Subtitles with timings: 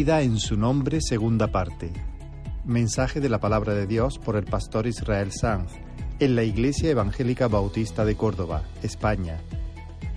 [0.00, 1.92] vida en su nombre, segunda parte.
[2.64, 5.72] Mensaje de la palabra de Dios por el pastor Israel Sanz
[6.20, 9.36] en la Iglesia Evangélica Bautista de Córdoba, España,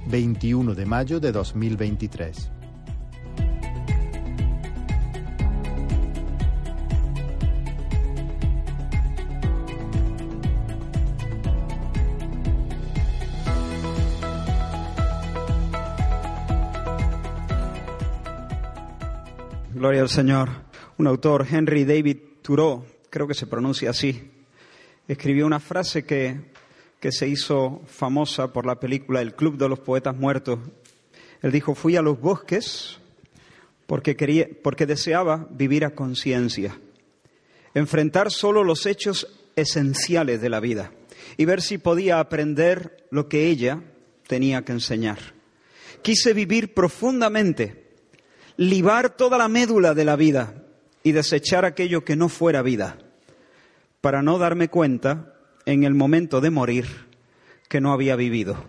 [0.07, 2.62] 21 de mayo de 2023.
[19.83, 20.49] Gloria al Señor.
[20.97, 24.31] Un autor, Henry David Thoreau, creo que se pronuncia así,
[25.09, 26.39] escribió una frase que,
[27.01, 30.59] que se hizo famosa por la película El Club de los Poetas Muertos.
[31.41, 32.97] Él dijo, fui a los bosques
[33.85, 36.79] porque, quería, porque deseaba vivir a conciencia,
[37.73, 39.27] enfrentar solo los hechos
[39.57, 40.93] esenciales de la vida
[41.35, 43.81] y ver si podía aprender lo que ella
[44.27, 45.19] tenía que enseñar.
[46.01, 47.82] Quise vivir profundamente
[48.57, 50.63] libar toda la médula de la vida
[51.03, 52.97] y desechar aquello que no fuera vida,
[54.01, 55.33] para no darme cuenta
[55.65, 56.85] en el momento de morir
[57.69, 58.65] que no había vivido,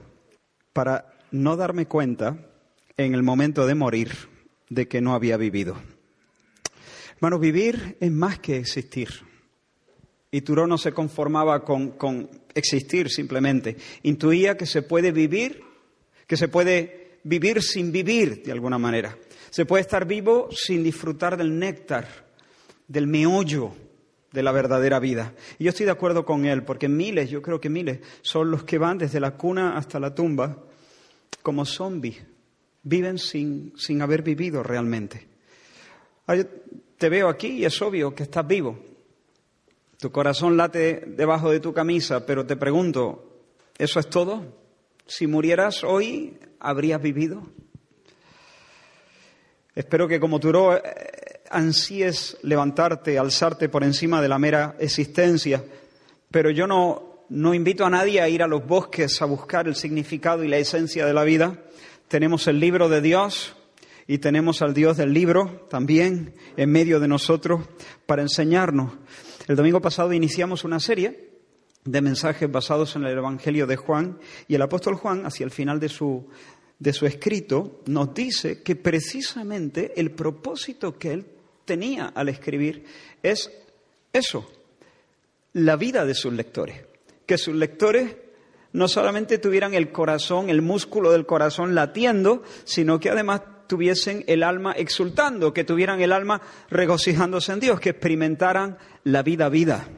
[0.72, 2.38] para no darme cuenta
[2.96, 4.12] en el momento de morir
[4.68, 5.76] de que no había vivido.
[7.16, 9.08] Hermano, vivir es más que existir.
[10.30, 13.76] Y Turó no se conformaba con, con existir simplemente.
[14.02, 15.62] Intuía que se puede vivir,
[16.26, 19.16] que se puede vivir sin vivir de alguna manera.
[19.55, 22.08] Se puede estar vivo sin disfrutar del néctar,
[22.88, 23.70] del meollo
[24.33, 25.33] de la verdadera vida.
[25.60, 28.64] Y yo estoy de acuerdo con él, porque miles, yo creo que miles, son los
[28.64, 30.58] que van desde la cuna hasta la tumba
[31.41, 32.20] como zombies.
[32.82, 35.28] Viven sin, sin haber vivido realmente.
[36.98, 38.77] Te veo aquí y es obvio que estás vivo.
[40.00, 43.44] Tu corazón late debajo de tu camisa, pero te pregunto,
[43.78, 44.52] ¿eso es todo?
[45.06, 47.44] Si murieras hoy, ¿habrías vivido?
[49.74, 50.82] Espero que como tú eh,
[51.50, 55.64] ansíes levantarte, alzarte por encima de la mera existencia,
[56.30, 59.74] pero yo no, no invito a nadie a ir a los bosques a buscar el
[59.74, 61.58] significado y la esencia de la vida.
[62.06, 63.56] Tenemos el libro de Dios
[64.06, 67.62] y tenemos al Dios del libro también en medio de nosotros
[68.06, 68.92] para enseñarnos.
[69.48, 71.34] El domingo pasado iniciamos una serie
[71.84, 74.18] de mensajes basados en el Evangelio de Juan
[74.48, 76.28] y el apóstol Juan, hacia el final de su,
[76.78, 81.26] de su escrito nos dice que precisamente el propósito que él
[81.64, 82.84] tenía al escribir
[83.22, 83.50] es
[84.12, 84.50] eso,
[85.52, 86.84] la vida de sus lectores,
[87.26, 88.16] que sus lectores
[88.72, 94.42] no solamente tuvieran el corazón, el músculo del corazón latiendo, sino que además tuviesen el
[94.42, 99.88] alma exultando, que tuvieran el alma regocijándose en Dios, que experimentaran la vida vida.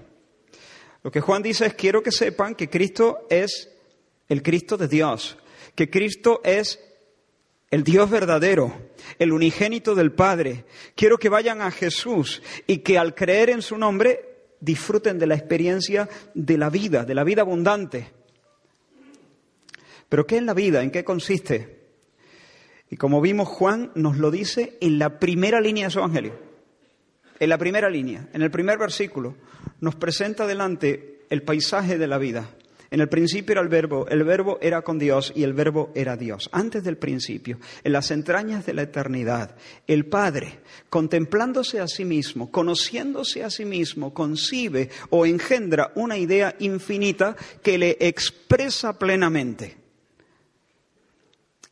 [1.03, 3.71] Lo que Juan dice es, quiero que sepan que Cristo es
[4.29, 5.39] el Cristo de Dios,
[5.77, 6.81] que Cristo es
[7.71, 8.73] el Dios verdadero,
[9.19, 10.65] el unigénito del Padre.
[10.97, 15.35] Quiero que vayan a Jesús y que al creer en su nombre disfruten de la
[15.35, 18.11] experiencia de la vida, de la vida abundante.
[20.09, 20.83] Pero ¿qué es la vida?
[20.83, 21.77] ¿En qué consiste?
[22.91, 26.39] Y como vimos, Juan nos lo dice en la primera línea de su Evangelio.
[27.39, 29.37] En la primera línea, en el primer versículo,
[29.81, 32.49] nos presenta delante el paisaje de la vida.
[32.91, 36.17] En el principio era el verbo, el verbo era con Dios y el verbo era
[36.17, 36.49] Dios.
[36.53, 42.51] Antes del principio, en las entrañas de la eternidad, el Padre, contemplándose a sí mismo,
[42.51, 49.77] conociéndose a sí mismo, concibe o engendra una idea infinita que le expresa plenamente.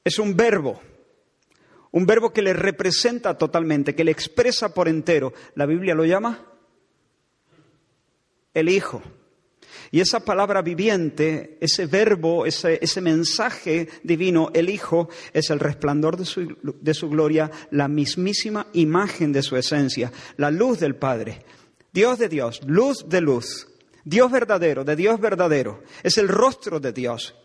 [0.03, 0.81] Es un verbo,
[1.93, 5.33] un verbo que le representa totalmente, que le expresa por entero.
[5.55, 6.45] La Biblia lo llama
[8.53, 9.03] el Hijo.
[9.94, 16.25] Y esa palabra viviente, ese verbo, ese, mensaje divino, el Hijo, es el resplandor de
[16.25, 21.44] su, de su gloria, la mismísima imagen de su esencia, la luz del Padre.
[21.93, 23.69] Dios de Dios, luz de luz.
[24.04, 25.84] Dios verdadero, de Dios verdadero.
[26.03, 27.36] Es el rostro de Dios.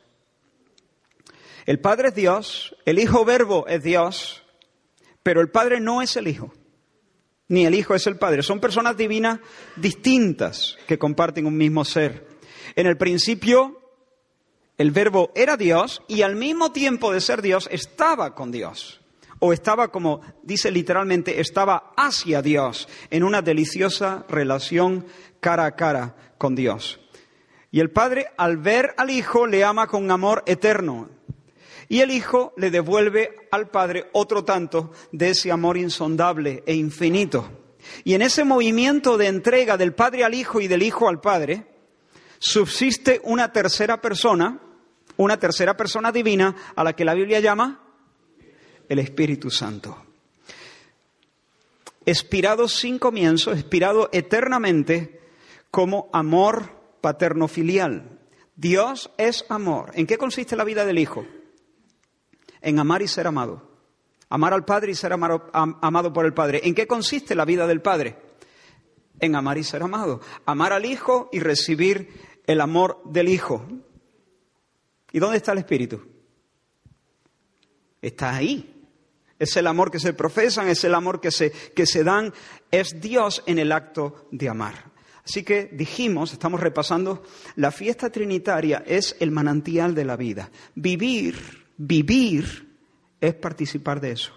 [1.67, 4.41] El Padre es Dios, el Hijo Verbo es Dios,
[5.21, 6.51] pero el Padre no es el Hijo
[7.49, 8.43] ni el Hijo es el Padre.
[8.43, 9.39] Son personas divinas
[9.75, 12.28] distintas que comparten un mismo ser.
[12.75, 13.79] En el principio,
[14.77, 19.01] el verbo era Dios y al mismo tiempo de ser Dios estaba con Dios.
[19.39, 25.05] O estaba, como dice literalmente, estaba hacia Dios, en una deliciosa relación
[25.39, 26.99] cara a cara con Dios.
[27.71, 31.09] Y el Padre, al ver al Hijo, le ama con amor eterno.
[31.87, 37.49] Y el Hijo le devuelve al Padre otro tanto de ese amor insondable e infinito.
[38.03, 41.65] Y en ese movimiento de entrega del Padre al Hijo y del Hijo al Padre,
[42.39, 44.59] subsiste una tercera persona,
[45.17, 47.83] una tercera persona divina a la que la Biblia llama
[48.87, 50.05] el Espíritu Santo.
[52.05, 55.21] expirado sin comienzo, expirado eternamente
[55.69, 56.71] como amor
[57.01, 58.19] paterno-filial.
[58.55, 59.91] Dios es amor.
[59.93, 61.25] ¿En qué consiste la vida del Hijo?
[62.61, 63.69] En amar y ser amado.
[64.29, 66.61] Amar al Padre y ser amado, amado por el Padre.
[66.63, 68.17] ¿En qué consiste la vida del Padre?
[69.19, 70.19] En amar y ser amado.
[70.45, 73.63] Amar al Hijo y recibir el amor del Hijo.
[75.11, 76.01] ¿Y dónde está el Espíritu?
[78.01, 78.87] Está ahí.
[79.37, 82.33] Es el amor que se profesan, es el amor que se, que se dan,
[82.71, 84.91] es Dios en el acto de amar.
[85.23, 87.21] Así que dijimos, estamos repasando,
[87.55, 90.49] la fiesta trinitaria es el manantial de la vida.
[90.73, 92.79] Vivir, vivir
[93.21, 94.33] es participar de eso.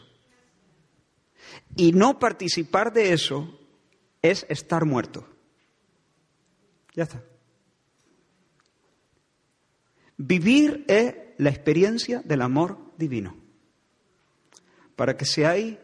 [1.76, 3.58] Y no participar de eso
[4.20, 5.26] es estar muerto.
[6.94, 7.22] Ya está.
[10.16, 13.36] Vivir es la experiencia del amor divino.
[14.96, 15.76] Para que seáis,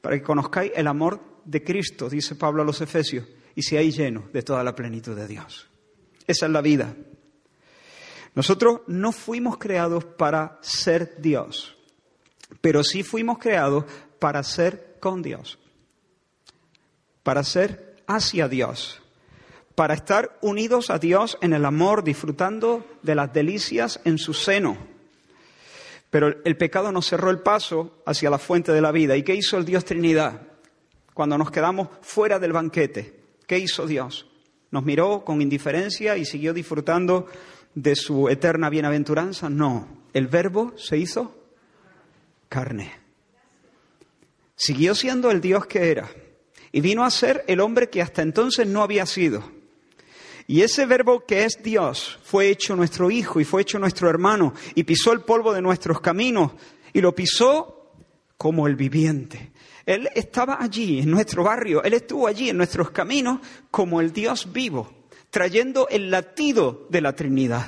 [0.00, 4.32] para que conozcáis el amor de Cristo, dice Pablo a los Efesios, y seáis llenos
[4.32, 5.68] de toda la plenitud de Dios.
[6.26, 6.94] Esa es la vida.
[8.34, 11.76] Nosotros no fuimos creados para ser Dios,
[12.60, 13.84] pero sí fuimos creados
[14.18, 15.58] para ser con Dios,
[17.22, 19.02] para ser hacia Dios,
[19.80, 24.76] para estar unidos a Dios en el amor, disfrutando de las delicias en su seno.
[26.10, 29.16] Pero el pecado nos cerró el paso hacia la fuente de la vida.
[29.16, 30.42] ¿Y qué hizo el Dios Trinidad
[31.14, 33.22] cuando nos quedamos fuera del banquete?
[33.46, 34.26] ¿Qué hizo Dios?
[34.70, 37.26] ¿Nos miró con indiferencia y siguió disfrutando
[37.74, 39.48] de su eterna bienaventuranza?
[39.48, 41.34] No, el verbo se hizo
[42.50, 42.92] carne.
[44.56, 46.10] Siguió siendo el Dios que era
[46.70, 49.58] y vino a ser el hombre que hasta entonces no había sido.
[50.50, 54.52] Y ese verbo que es Dios fue hecho nuestro Hijo y fue hecho nuestro hermano
[54.74, 56.50] y pisó el polvo de nuestros caminos
[56.92, 57.92] y lo pisó
[58.36, 59.52] como el viviente.
[59.86, 63.38] Él estaba allí en nuestro barrio, Él estuvo allí en nuestros caminos
[63.70, 64.92] como el Dios vivo
[65.30, 67.66] trayendo el latido de la Trinidad.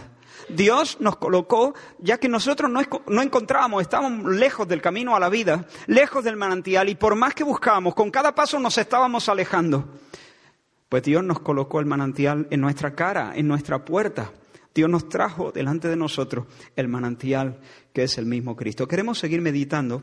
[0.48, 5.28] Dios nos colocó, ya que nosotros no, no, encontrábamos, estábamos lejos del camino a la
[5.28, 9.88] vida, lejos del manantial, y por más que buscábamos, con cada paso nos estábamos alejando.
[10.92, 14.30] Pues Dios nos colocó el manantial en nuestra cara, en nuestra puerta.
[14.74, 16.44] Dios nos trajo delante de nosotros
[16.76, 17.60] el manantial
[17.94, 18.86] que es el mismo Cristo.
[18.86, 20.02] Queremos seguir meditando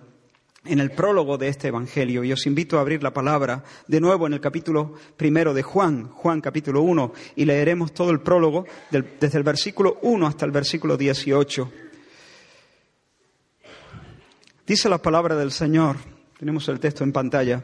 [0.65, 2.23] en el prólogo de este Evangelio.
[2.23, 6.07] Y os invito a abrir la palabra de nuevo en el capítulo primero de Juan,
[6.07, 10.97] Juan capítulo 1, y leeremos todo el prólogo desde el versículo 1 hasta el versículo
[10.97, 11.71] 18.
[14.65, 15.97] Dice la palabra del Señor,
[16.39, 17.63] tenemos el texto en pantalla,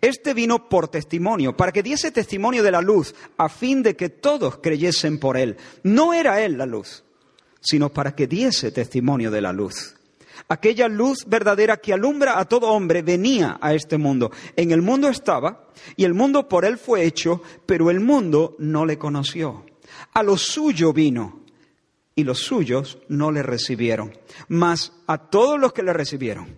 [0.00, 4.08] Este vino por testimonio, para que diese testimonio de la luz, a fin de que
[4.08, 5.56] todos creyesen por él.
[5.82, 7.04] No era él la luz,
[7.60, 9.96] sino para que diese testimonio de la luz.
[10.48, 14.30] Aquella luz verdadera que alumbra a todo hombre venía a este mundo.
[14.56, 18.86] En el mundo estaba y el mundo por él fue hecho, pero el mundo no
[18.86, 19.64] le conoció.
[20.12, 21.40] A lo suyo vino
[22.14, 24.12] y los suyos no le recibieron.
[24.48, 26.56] Mas a todos los que le recibieron,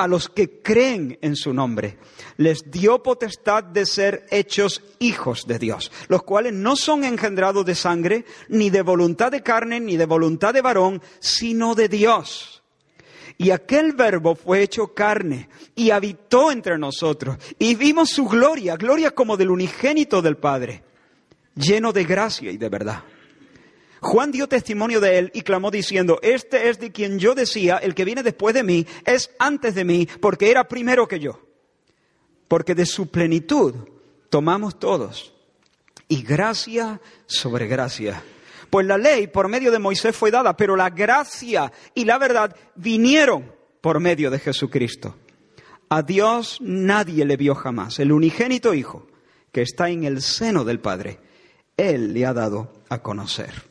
[0.00, 1.98] a los que creen en su nombre,
[2.38, 7.74] les dio potestad de ser hechos hijos de Dios, los cuales no son engendrados de
[7.74, 12.62] sangre, ni de voluntad de carne, ni de voluntad de varón, sino de Dios.
[13.36, 19.10] Y aquel verbo fue hecho carne y habitó entre nosotros, y vimos su gloria, gloria
[19.10, 20.82] como del unigénito del Padre,
[21.54, 23.02] lleno de gracia y de verdad.
[24.00, 27.94] Juan dio testimonio de él y clamó diciendo, este es de quien yo decía, el
[27.94, 31.40] que viene después de mí es antes de mí, porque era primero que yo.
[32.48, 33.74] Porque de su plenitud
[34.30, 35.34] tomamos todos.
[36.08, 38.22] Y gracia sobre gracia.
[38.70, 42.56] Pues la ley por medio de Moisés fue dada, pero la gracia y la verdad
[42.76, 45.16] vinieron por medio de Jesucristo.
[45.88, 49.06] A Dios nadie le vio jamás, el unigénito Hijo,
[49.52, 51.18] que está en el seno del Padre.
[51.76, 53.69] Él le ha dado a conocer.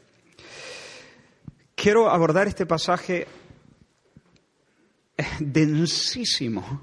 [1.82, 3.26] Quiero abordar este pasaje
[5.40, 6.82] densísimo,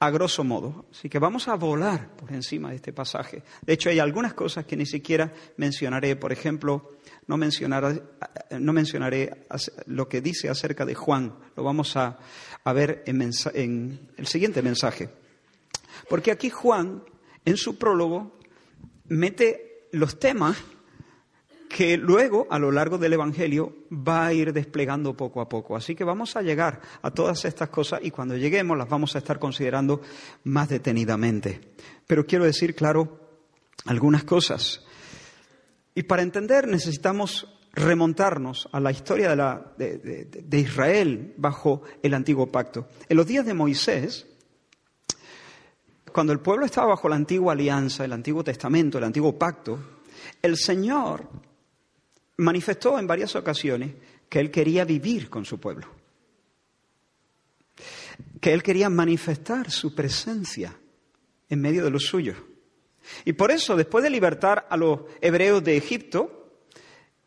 [0.00, 0.86] a grosso modo.
[0.90, 3.44] Así que vamos a volar por encima de este pasaje.
[3.62, 6.16] De hecho, hay algunas cosas que ni siquiera mencionaré.
[6.16, 6.96] Por ejemplo,
[7.28, 8.02] no mencionaré,
[8.58, 9.46] mencionaré
[9.86, 11.32] lo que dice acerca de Juan.
[11.54, 12.18] Lo vamos a,
[12.74, 15.08] ver en, en el siguiente mensaje.
[16.08, 17.04] Porque aquí Juan,
[17.44, 18.40] en su prólogo,
[19.04, 20.56] mete los temas
[21.68, 25.76] que luego, a lo largo del Evangelio, va a ir desplegando poco a poco.
[25.76, 29.18] Así que vamos a llegar a todas estas cosas y cuando lleguemos las vamos a
[29.18, 30.00] estar considerando
[30.44, 31.60] más detenidamente.
[32.06, 33.20] Pero quiero decir, claro,
[33.86, 34.84] algunas cosas.
[35.94, 39.36] Y para entender necesitamos remontarnos a la historia
[39.76, 42.88] de, Israel bajo el antiguo pacto.
[43.08, 44.26] En los días de Moisés,
[46.12, 49.78] cuando el pueblo estaba bajo la antigua alianza, el antiguo testamento, el antiguo pacto,
[50.40, 51.28] el Señor
[52.38, 53.92] manifestó en varias ocasiones
[54.28, 55.86] que Él quería vivir con su pueblo,
[58.40, 60.76] que Él quería manifestar su presencia
[61.48, 62.36] en medio de los suyos.
[63.24, 66.60] Y por eso, después de libertar a los hebreos de Egipto,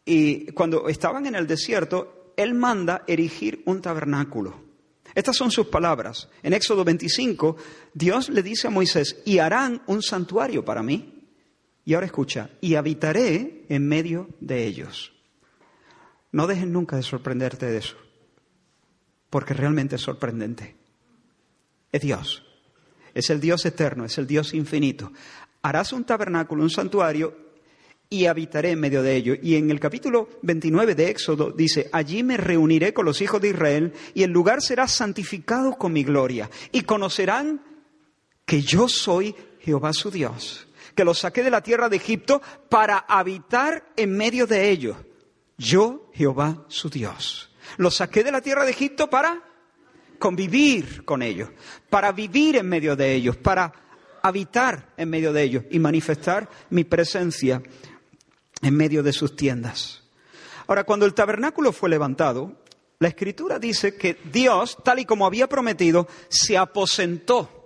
[0.06, 4.70] y cuando estaban en el desierto, Él manda erigir un tabernáculo.
[5.16, 6.30] Estas son sus palabras.
[6.44, 7.58] En Éxodo 25,
[7.94, 11.19] Dios le dice a Moisés, y harán un santuario para mí.
[11.90, 15.12] Y ahora escucha, y habitaré en medio de ellos.
[16.32, 17.98] No dejes nunca de sorprenderte de eso,
[19.30, 20.76] porque realmente es sorprendente.
[21.92, 22.46] Es Dios,
[23.14, 25.12] es el Dios eterno, es el Dios infinito
[25.62, 27.50] harás un tabernáculo, un santuario,
[28.12, 29.38] y habitaré en medio de ellos.
[29.44, 33.50] Y en el capítulo 29 de Éxodo dice, allí me reuniré con los hijos de
[33.50, 36.50] Israel y el lugar será santificado con mi gloria.
[36.72, 37.62] Y conocerán
[38.46, 40.68] que yo soy Jehová su Dios,
[41.00, 44.98] que los saqué de la tierra de Egipto para habitar en medio de ellos.
[45.58, 47.56] Yo, Jehová su Dios.
[47.78, 49.42] Los saqué de la tierra de Egipto para
[50.20, 51.52] convivir con ellos,
[51.90, 53.72] para vivir en medio de ellos, para
[54.22, 57.64] habitar en medio de ellos y manifestar mi presencia
[58.62, 60.04] en medio de sus tiendas.
[60.68, 62.58] Ahora, cuando el tabernáculo fue levantado,
[63.00, 67.59] la escritura dice que Dios, tal y como había prometido, se aposentó.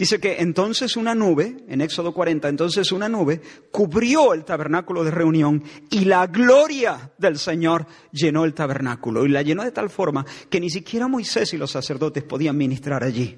[0.00, 5.10] Dice que entonces una nube, en Éxodo 40, entonces una nube cubrió el tabernáculo de
[5.10, 9.26] reunión y la gloria del Señor llenó el tabernáculo.
[9.26, 13.04] Y la llenó de tal forma que ni siquiera Moisés y los sacerdotes podían ministrar
[13.04, 13.36] allí.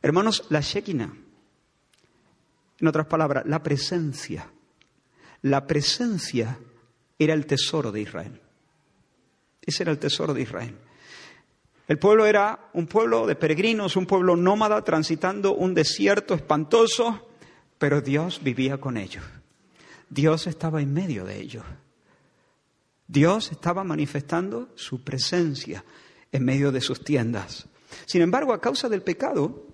[0.00, 1.12] Hermanos, la Shekinah,
[2.78, 4.50] en otras palabras, la presencia,
[5.42, 6.58] la presencia
[7.18, 8.40] era el tesoro de Israel.
[9.60, 10.78] Ese era el tesoro de Israel.
[11.90, 17.28] El pueblo era un pueblo de peregrinos, un pueblo nómada transitando un desierto espantoso,
[17.78, 19.24] pero Dios vivía con ellos.
[20.08, 21.64] Dios estaba en medio de ellos.
[23.08, 25.84] Dios estaba manifestando su presencia
[26.30, 27.66] en medio de sus tiendas.
[28.06, 29.66] Sin embargo, a causa del pecado,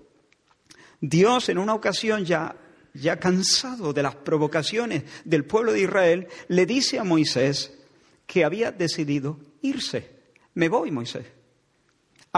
[0.99, 2.55] Dios en una ocasión ya,
[2.95, 7.77] ya cansado de las provocaciones del pueblo de Israel, le dice a Moisés
[8.25, 10.17] que había decidido irse.
[10.55, 11.36] Me voy, Moisés.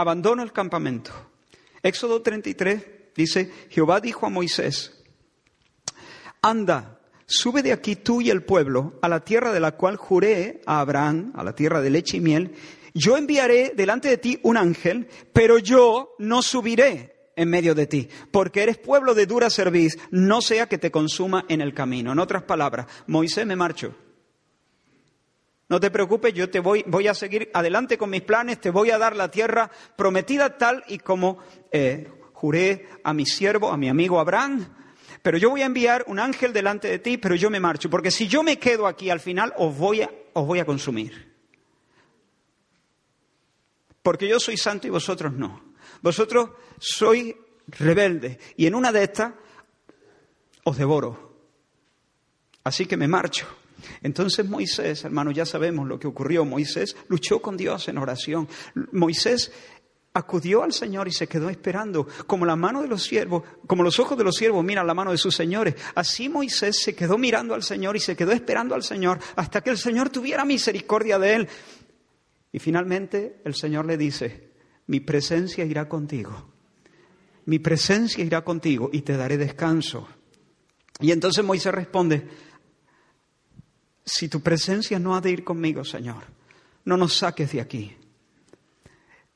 [0.00, 1.12] Abandono el campamento.
[1.82, 5.02] Éxodo 33 dice, Jehová dijo a Moisés,
[6.42, 10.62] anda, sube de aquí tú y el pueblo a la tierra de la cual juré
[10.66, 12.54] a Abraham, a la tierra de leche y miel.
[12.94, 18.08] Yo enviaré delante de ti un ángel, pero yo no subiré en medio de ti,
[18.30, 22.12] porque eres pueblo de dura cerviz, no sea que te consuma en el camino.
[22.12, 23.94] En otras palabras, Moisés me marcho.
[25.70, 28.98] No te preocupes, yo te voy, a seguir adelante con mis planes, te voy a
[28.98, 31.38] dar la tierra prometida tal y como
[31.70, 34.66] eh, juré a mi siervo, a mi amigo Abraham.
[35.22, 38.10] Pero yo voy a enviar un ángel delante de ti, pero yo me marcho, porque
[38.10, 41.32] si yo me quedo aquí al final os voy a, os voy a consumir.
[44.02, 45.74] Porque yo soy santo y vosotros no.
[46.02, 46.50] Vosotros
[46.80, 47.32] sois
[47.68, 49.34] rebeldes y en una de estas
[50.64, 51.30] os devoro.
[52.64, 53.59] Así que me marcho.
[54.02, 56.44] Entonces Moisés, hermano, ya sabemos lo que ocurrió.
[56.44, 58.48] Moisés luchó con Dios en oración.
[58.92, 59.52] Moisés
[60.12, 63.98] acudió al Señor y se quedó esperando, como la mano de los siervos, como los
[64.00, 65.74] ojos de los siervos miran la mano de sus señores.
[65.94, 69.70] Así Moisés se quedó mirando al Señor y se quedó esperando al Señor hasta que
[69.70, 71.48] el Señor tuviera misericordia de él.
[72.52, 74.50] Y finalmente el Señor le dice,
[74.88, 76.50] mi presencia irá contigo.
[77.46, 80.08] Mi presencia irá contigo y te daré descanso.
[81.00, 82.28] Y entonces Moisés responde,
[84.04, 86.24] si tu presencia no ha de ir conmigo, Señor,
[86.84, 87.96] no nos saques de aquí.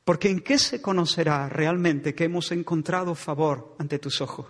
[0.04, 4.46] Porque ¿en qué se conocerá realmente que hemos encontrado favor ante tus ojos?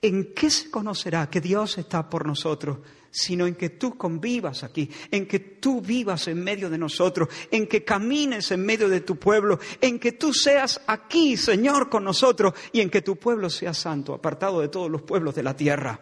[0.00, 2.78] ¿En qué se conocerá que Dios está por nosotros
[3.10, 7.66] sino en que tú convivas aquí, en que tú vivas en medio de nosotros, en
[7.66, 12.54] que camines en medio de tu pueblo, en que tú seas aquí, Señor, con nosotros,
[12.72, 16.00] y en que tu pueblo sea santo, apartado de todos los pueblos de la tierra.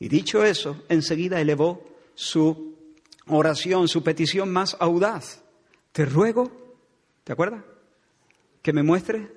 [0.00, 2.76] Y dicho eso, enseguida elevó su
[3.26, 5.42] oración, su petición más audaz.
[5.92, 6.50] Te ruego,
[7.24, 7.64] ¿te acuerdas?
[8.62, 9.28] Que me muestre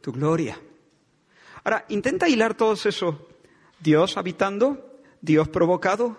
[0.00, 0.60] tu gloria.
[1.64, 3.14] Ahora, intenta hilar todos esos.
[3.80, 6.18] Dios habitando, Dios provocado,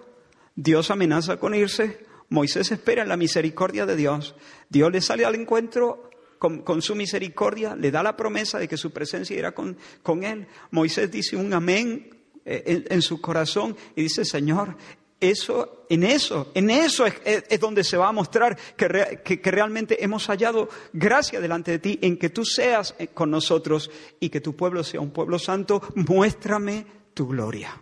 [0.55, 4.35] Dios amenaza con irse, Moisés espera en la misericordia de Dios,
[4.69, 8.91] Dios le sale al encuentro con, su misericordia, le da la promesa de que su
[8.91, 10.47] presencia irá con él.
[10.71, 14.75] Moisés dice un amén eh, en, su corazón y dice, Señor,
[15.19, 20.67] eso, en eso, en eso es, donde se va a mostrar que, realmente hemos hallado
[20.91, 24.83] gracia delante de ti, en que tú seas eh, con nosotros y que tu pueblo
[24.83, 27.81] sea un pueblo santo, muéstrame tu gloria.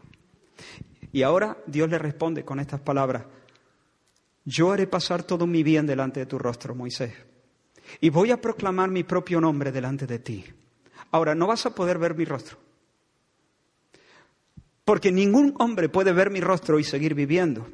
[1.12, 3.26] Y ahora Dios le responde con estas palabras,
[4.46, 7.14] yo haré pasar todo mi bien delante de tu rostro, Moisés,
[8.00, 10.46] y voy a proclamar mi propio nombre delante de ti.
[11.10, 12.71] Ahora, no vas a poder ver mi rostro
[14.92, 17.66] porque ningún hombre puede ver mi rostro y seguir viviendo.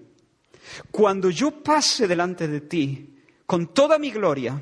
[0.92, 4.62] Cuando yo pase delante de ti con toda mi gloria,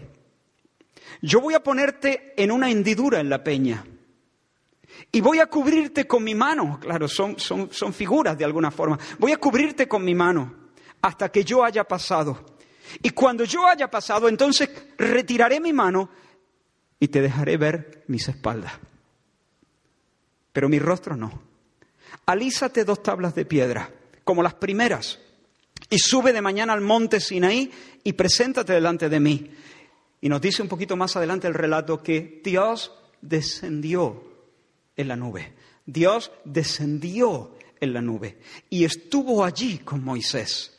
[1.22, 3.86] yo voy a ponerte en una hendidura en la peña
[5.12, 6.80] y voy a cubrirte con mi mano.
[6.80, 8.98] Claro, son, son, son figuras de alguna forma.
[9.20, 10.56] Voy a cubrirte con mi mano
[11.02, 12.56] hasta que yo haya pasado.
[13.04, 16.10] Y cuando yo haya pasado, entonces retiraré mi mano
[17.02, 18.72] y te dejaré ver mis espaldas.
[20.54, 21.54] Pero mi rostro no
[22.26, 23.90] alízate dos tablas de piedra,
[24.24, 25.20] como las primeras,
[25.90, 27.72] y sube de mañana al monte Sinaí
[28.04, 29.52] y preséntate delante de mí.
[30.22, 32.92] Y nos dice un poquito más adelante el relato que Dios
[33.22, 34.24] descendió
[34.96, 35.54] en la nube.
[35.86, 38.38] Dios descendió en la nube
[38.70, 40.75] y estuvo allí con Moisés.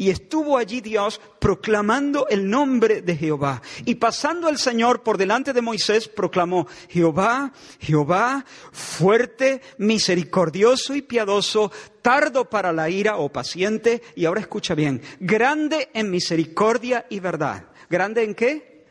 [0.00, 3.60] Y estuvo allí Dios proclamando el nombre de Jehová.
[3.84, 11.70] Y pasando el Señor por delante de Moisés, proclamó, Jehová, Jehová, fuerte, misericordioso y piadoso,
[12.00, 14.00] tardo para la ira o paciente.
[14.16, 17.66] Y ahora escucha bien, grande en misericordia y verdad.
[17.90, 18.86] ¿Grande en qué?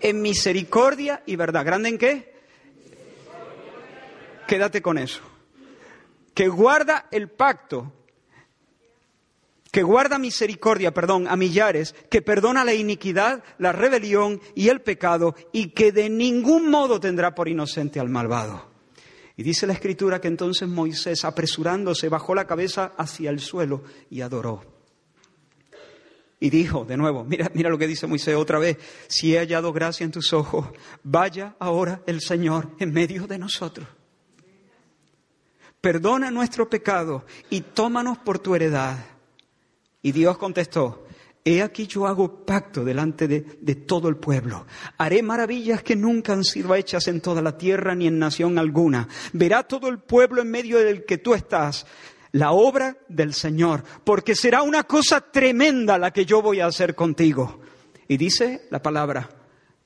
[0.00, 1.66] En misericordia y verdad.
[1.66, 2.34] ¿Grande en qué?
[4.48, 5.20] Quédate con eso.
[6.32, 7.92] Que guarda el pacto
[9.70, 15.34] que guarda misericordia, perdón, a millares, que perdona la iniquidad, la rebelión y el pecado,
[15.52, 18.68] y que de ningún modo tendrá por inocente al malvado.
[19.36, 24.20] Y dice la escritura que entonces Moisés, apresurándose, bajó la cabeza hacia el suelo y
[24.20, 24.62] adoró.
[26.40, 28.76] Y dijo de nuevo, mira, mira lo que dice Moisés otra vez,
[29.08, 30.66] si he hallado gracia en tus ojos,
[31.04, 33.86] vaya ahora el Señor en medio de nosotros.
[35.80, 38.98] Perdona nuestro pecado y tómanos por tu heredad
[40.02, 41.04] y Dios contestó,
[41.42, 44.66] He aquí yo hago pacto delante de, todo el pueblo.
[44.98, 49.08] Haré maravillas que nunca han sido hechas en toda la tierra ni en nación alguna.
[49.32, 51.86] Verá todo el pueblo en medio del que tú estás
[52.32, 56.94] la obra del Señor, porque será una cosa tremenda la que yo voy a hacer
[56.94, 57.60] contigo.
[58.06, 59.28] Y dice la palabra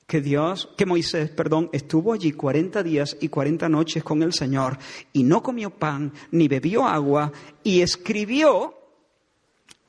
[0.05, 4.77] que Dios, que Moisés, perdón, estuvo allí cuarenta días y cuarenta noches con el Señor
[5.13, 7.31] y no comió pan ni bebió agua
[7.63, 8.84] y escribió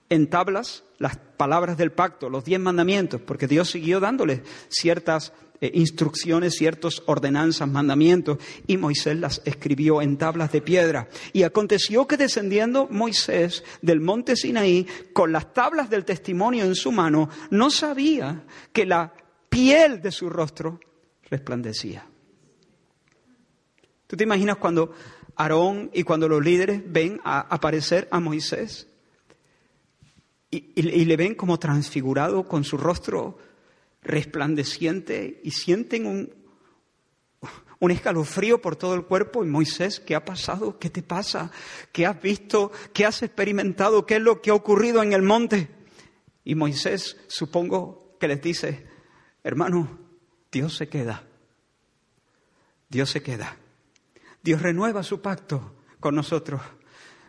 [0.09, 5.71] en tablas las palabras del pacto, los diez mandamientos, porque Dios siguió dándole ciertas eh,
[5.75, 11.09] instrucciones, ciertas ordenanzas, mandamientos, y Moisés las escribió en tablas de piedra.
[11.33, 16.92] Y aconteció que descendiendo Moisés del monte Sinaí con las tablas del testimonio en su
[16.92, 19.12] mano, no sabía que la
[19.49, 20.81] piel de su rostro
[21.31, 22.07] resplandecía.
[24.07, 24.92] ¿Tú te imaginas cuando
[25.37, 28.88] Aarón y cuando los líderes ven a aparecer a Moisés?
[30.75, 33.38] Y, le ven como transfigurado con su rostro
[34.03, 36.35] resplandeciente y sienten un,
[37.79, 39.45] un escalofrío por todo el cuerpo.
[39.45, 40.79] Y Moisés, ¿qué ha pasado?
[40.79, 41.51] ¿Qué te pasa?
[41.92, 42.73] ¿Qué has visto?
[42.92, 44.07] ¿Qué has experimentado?
[44.07, 45.69] ¿Qué es lo que ha ocurrido en el monte?
[46.45, 48.87] Y Moisés, supongo que les dice,
[49.42, 49.99] hermano,
[50.53, 51.25] Dios se queda.
[52.88, 53.57] Dios se queda.
[54.42, 56.62] Dios renueva su pacto con nosotros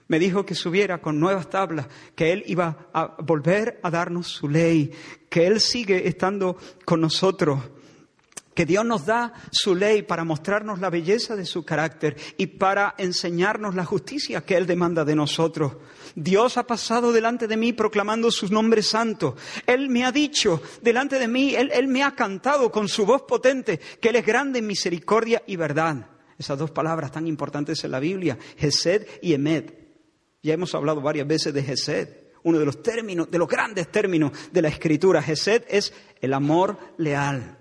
[0.08, 4.48] me dijo que subiera con nuevas tablas, que Él iba a volver a darnos su
[4.48, 4.92] ley,
[5.30, 7.60] que Él sigue estando con nosotros,
[8.58, 12.96] que Dios nos da su ley para mostrarnos la belleza de su carácter y para
[12.98, 15.74] enseñarnos la justicia que Él demanda de nosotros.
[16.16, 19.36] Dios ha pasado delante de mí proclamando su nombre santo.
[19.68, 23.80] Él me ha dicho delante de mí, Él, me ha cantado con su voz potente
[24.02, 26.10] que Él es grande en misericordia y verdad.
[26.40, 29.87] Esas dos palabras tan importantes en la Biblia, Gesed y Emed.
[30.44, 32.10] Ya hemos hablado varias veces de Gesed,
[32.44, 35.22] uno de los términos, de los grandes términos de la escritura.
[35.22, 37.58] Gesed es el amor leal.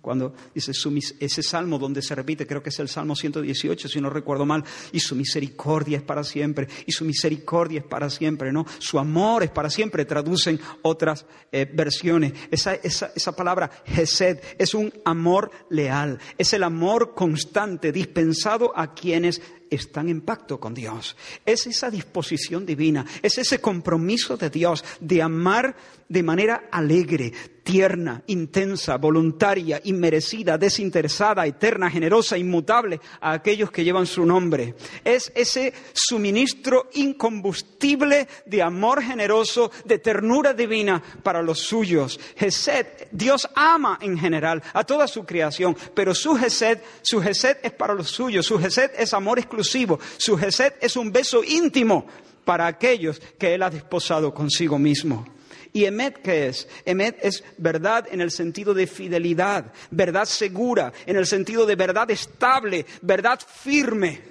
[0.00, 0.72] Cuando dice
[1.18, 4.64] ese salmo donde se repite, creo que es el Salmo 118, si no recuerdo mal,
[4.92, 8.66] y su misericordia es para siempre, y su misericordia es para siempre, ¿no?
[8.78, 12.32] Su amor es para siempre, traducen otras eh, versiones.
[12.50, 18.94] Esa, esa, esa palabra, Gesed, es un amor leal, es el amor constante, dispensado a
[18.94, 21.16] quienes están en pacto con Dios.
[21.46, 25.76] Es esa disposición divina, es ese compromiso de Dios de amar
[26.10, 34.06] de manera alegre, tierna, intensa, voluntaria, inmerecida, desinteresada, eterna, generosa, inmutable a aquellos que llevan
[34.06, 34.74] su nombre.
[35.04, 42.18] Es ese suministro incombustible de amor generoso, de ternura divina para los suyos.
[42.36, 47.72] Gesed, Dios ama en general a toda su creación, pero su Gesed, su Gesed es
[47.72, 52.06] para los suyos, su Gesed es amor exclusivo, su Gesed es un beso íntimo
[52.44, 55.26] para aquellos que Él ha desposado consigo mismo.
[55.72, 56.68] ¿Y Emet qué es?
[56.84, 62.10] Emet es verdad en el sentido de fidelidad, verdad segura, en el sentido de verdad
[62.10, 64.30] estable, verdad firme.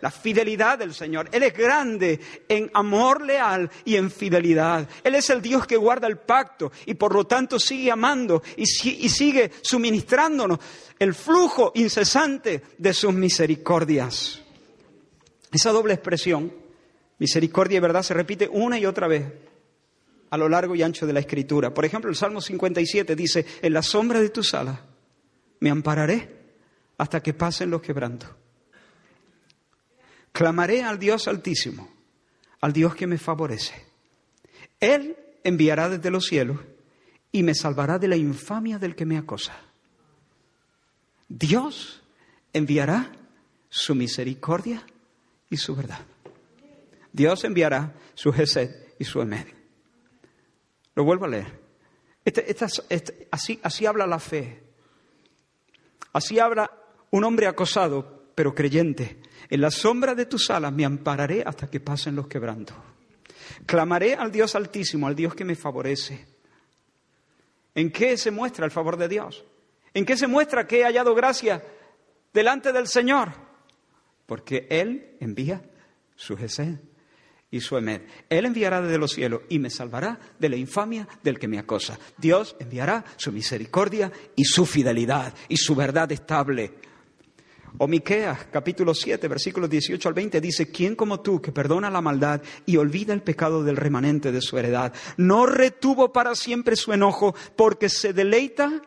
[0.00, 1.28] La fidelidad del Señor.
[1.32, 4.86] Él es grande en amor leal y en fidelidad.
[5.02, 8.64] Él es el Dios que guarda el pacto y por lo tanto sigue amando y,
[8.64, 10.58] y sigue suministrándonos
[10.98, 14.42] el flujo incesante de sus misericordias.
[15.52, 16.52] Esa doble expresión,
[17.18, 19.24] misericordia y verdad, se repite una y otra vez
[20.30, 21.72] a lo largo y ancho de la Escritura.
[21.72, 24.80] Por ejemplo, el Salmo 57 dice, en la sombra de tus alas
[25.60, 26.36] me ampararé
[26.98, 28.30] hasta que pasen los quebrantos.
[30.32, 31.88] Clamaré al Dios altísimo,
[32.60, 33.86] al Dios que me favorece.
[34.80, 36.58] Él enviará desde los cielos
[37.32, 39.56] y me salvará de la infamia del que me acosa.
[41.28, 42.02] Dios
[42.52, 43.12] enviará
[43.68, 44.84] su misericordia
[45.50, 46.00] y su verdad.
[47.12, 49.46] Dios enviará su Gesed y su Emed.
[50.94, 51.60] Lo vuelvo a leer.
[52.24, 54.62] Este, este, así, así habla la fe.
[56.12, 56.70] Así habla
[57.10, 59.18] un hombre acosado, pero creyente.
[59.48, 62.76] En la sombra de tus alas me ampararé hasta que pasen los quebrantos.
[63.64, 66.26] Clamaré al Dios altísimo, al Dios que me favorece.
[67.74, 69.44] ¿En qué se muestra el favor de Dios?
[69.94, 71.62] ¿En qué se muestra que he hallado gracia
[72.32, 73.45] delante del Señor?
[74.26, 75.62] Porque Él envía
[76.14, 76.76] su Jesús
[77.50, 78.02] y su emed.
[78.28, 81.98] Él enviará desde los cielos y me salvará de la infamia del que me acosa.
[82.18, 86.74] Dios enviará su misericordia y su fidelidad y su verdad estable.
[87.78, 87.88] O
[88.50, 92.78] capítulo 7, versículos 18 al 20 dice, ¿quién como tú que perdona la maldad y
[92.78, 94.94] olvida el pecado del remanente de su heredad?
[95.18, 98.80] No retuvo para siempre su enojo porque se deleita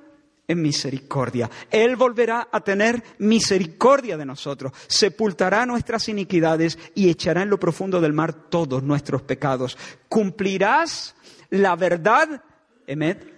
[0.49, 1.49] en misericordia.
[1.71, 8.01] Él volverá a tener misericordia de nosotros, sepultará nuestras iniquidades y echará en lo profundo
[8.01, 9.77] del mar todos nuestros pecados.
[10.09, 11.15] Cumplirás
[11.51, 12.43] la verdad,
[12.85, 13.31] Emet,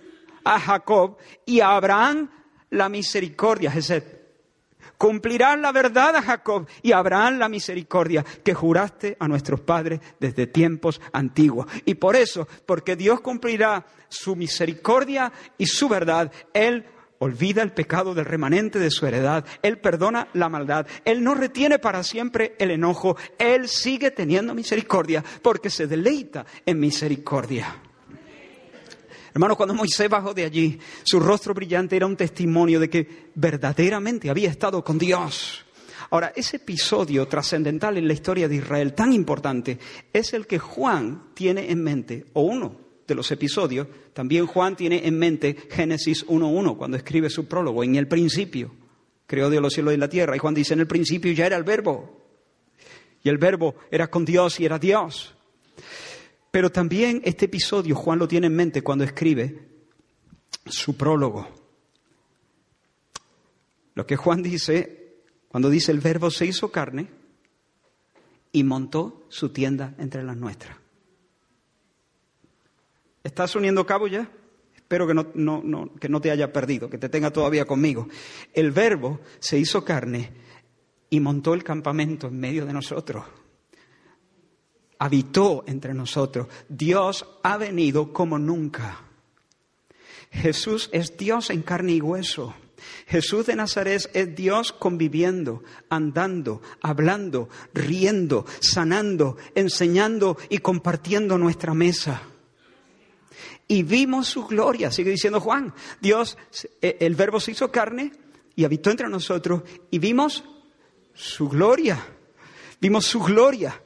[0.44, 2.30] a Jacob y a Abraham
[2.72, 4.02] la misericordia, Jesús.
[4.98, 10.00] Cumplirás la verdad a Jacob y a Abraham la misericordia que juraste a nuestros padres
[10.20, 11.66] desde tiempos antiguos.
[11.86, 16.86] Y por eso, porque Dios cumplirá su misericordia y su verdad, Él
[17.22, 21.78] olvida el pecado del remanente de su heredad, Él perdona la maldad, Él no retiene
[21.78, 27.76] para siempre el enojo, Él sigue teniendo misericordia porque se deleita en misericordia.
[29.34, 34.30] Hermano, cuando Moisés bajó de allí, su rostro brillante era un testimonio de que verdaderamente
[34.30, 35.64] había estado con Dios.
[36.10, 39.78] Ahora, ese episodio trascendental en la historia de Israel, tan importante,
[40.12, 45.06] es el que Juan tiene en mente, o uno de los episodios, también Juan tiene
[45.06, 48.72] en mente Génesis 1.1 cuando escribe su prólogo, en el principio
[49.32, 50.36] creó Dios los cielos y la tierra.
[50.36, 52.22] Y Juan dice, en el principio ya era el verbo.
[53.24, 55.34] Y el verbo era con Dios y era Dios.
[56.52, 59.70] Pero también este episodio Juan lo tiene en mente cuando escribe
[60.66, 61.48] su prólogo.
[63.96, 67.08] Lo que Juan dice, cuando dice el verbo se hizo carne
[68.52, 70.81] y montó su tienda entre las nuestras.
[73.24, 74.30] ¿Estás uniendo cabo ya?
[74.92, 78.10] Espero que no, que no te haya perdido, que te tenga todavía conmigo.
[78.54, 80.34] El verbo se hizo carne
[81.10, 83.24] y montó el campamento en medio de nosotros.
[85.00, 86.48] Habitó entre nosotros.
[86.68, 89.06] Dios ha venido como nunca.
[90.32, 92.54] Jesús es Dios en carne y hueso.
[93.08, 102.24] Jesús de Nazaret es Dios conviviendo, andando, hablando, riendo, sanando, enseñando y compartiendo nuestra mesa
[103.72, 104.92] y vimos su gloria.
[104.92, 106.38] Sigue diciendo Juan, Dios,
[106.82, 108.12] eh, el verbo se hizo carne
[108.54, 110.44] y habitó entre nosotros y vimos
[111.14, 112.06] su gloria.
[112.82, 113.82] Vimos su gloria.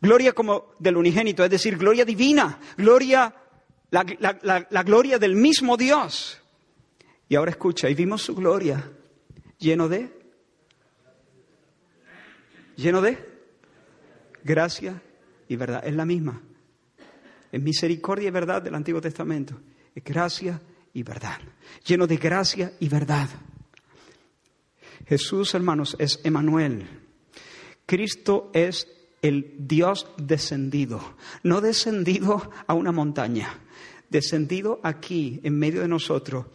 [0.00, 3.34] Gloria como del unigénito, es decir, gloria divina, gloria,
[3.90, 6.40] la, la gloria del mismo Dios.
[7.28, 8.88] Y ahora escucha, y vimos su gloria
[9.58, 10.16] lleno de,
[12.76, 13.18] lleno de
[14.44, 15.02] gracia
[15.48, 15.84] y verdad.
[15.84, 16.40] Es la misma.
[17.50, 19.60] Es misericordia y verdad del Antiguo Testamento.
[19.94, 20.60] Es gracia
[20.92, 21.38] y verdad.
[21.84, 23.28] Lleno de gracia y verdad.
[25.06, 26.86] Jesús, hermanos, es Emanuel.
[27.86, 28.86] Cristo es
[29.22, 33.58] el Dios descendido, no descendido a una montaña,
[34.08, 36.46] descendido aquí, en medio de nosotros,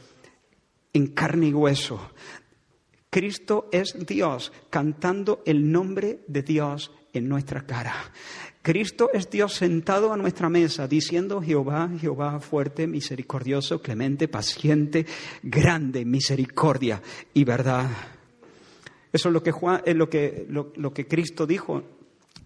[0.94, 2.12] en carne y hueso.
[3.10, 7.94] Cristo es Dios, cantando el nombre de Dios en nuestra cara.
[8.66, 15.06] Cristo es Dios sentado a nuestra mesa, diciendo Jehová, Jehová fuerte, misericordioso, clemente, paciente,
[15.44, 17.00] grande, misericordia
[17.32, 17.88] y verdad.
[19.14, 21.84] Eso es lo que, Juan, es lo que, lo que Cristo dijo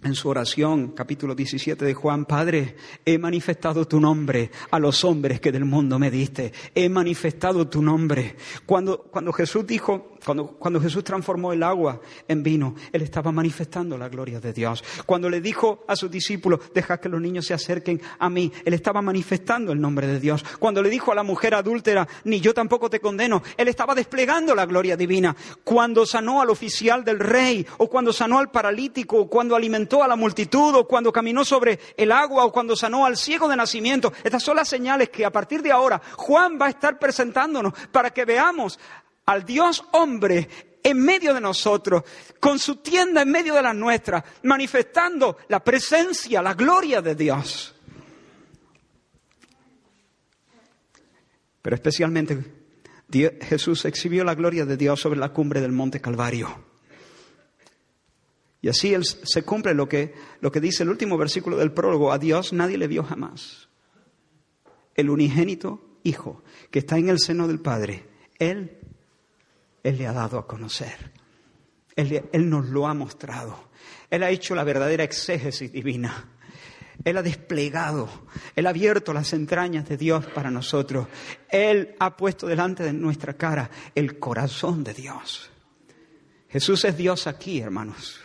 [0.02, 5.42] en su oración, capítulo 17 de Juan, Padre, he manifestado tu nombre a los hombres
[5.42, 6.54] que del mundo me diste.
[6.74, 8.38] He manifestado tu nombre.
[8.66, 13.98] Cuando, cuando Jesús dijo, cuando, cuando Jesús transformó el agua en vino, Él estaba manifestando
[13.98, 14.84] la gloria de Dios.
[15.06, 18.74] Cuando le dijo a sus discípulos, deja que los niños se acerquen a mí, Él
[18.74, 20.46] estaba manifestando el nombre de Dios.
[20.60, 24.56] Cuando le dijo a la mujer adúltera, ni yo tampoco te condeno, Él estaba desplegando
[24.56, 25.36] la gloria divina.
[25.66, 30.08] Cuando sanó al oficial del rey, o cuando sanó al paralítico, o cuando alimentó a
[30.08, 34.14] la multitud o cuando caminó sobre el agua o cuando sanó al ciego de nacimiento.
[34.24, 38.12] Estas son las señales que a partir de ahora Juan va a estar presentándonos para
[38.12, 38.80] que veamos
[39.26, 40.48] al Dios hombre
[40.84, 42.04] en medio de nosotros,
[42.40, 47.76] con su tienda en medio de la nuestra, manifestando la presencia, la gloria de Dios.
[51.62, 52.38] Pero especialmente
[53.42, 56.69] Jesús exhibió la gloria de Dios sobre la cumbre del monte Calvario.
[58.62, 62.12] Y así se cumple lo que, lo que dice el último versículo del prólogo.
[62.12, 63.70] A Dios nadie le vio jamás.
[64.96, 68.06] El unigénito Hijo que está en el seno del Padre,
[68.38, 68.78] Él,
[69.84, 71.12] Él le ha dado a conocer.
[71.96, 73.70] Él, él nos lo ha mostrado.
[74.10, 76.30] Él ha hecho la verdadera exégesis divina.
[77.04, 78.10] Él ha desplegado,
[78.56, 81.08] Él ha abierto las entrañas de Dios para nosotros.
[81.50, 85.50] Él ha puesto delante de nuestra cara el corazón de Dios.
[86.50, 88.20] Jesús es Dios aquí, hermanos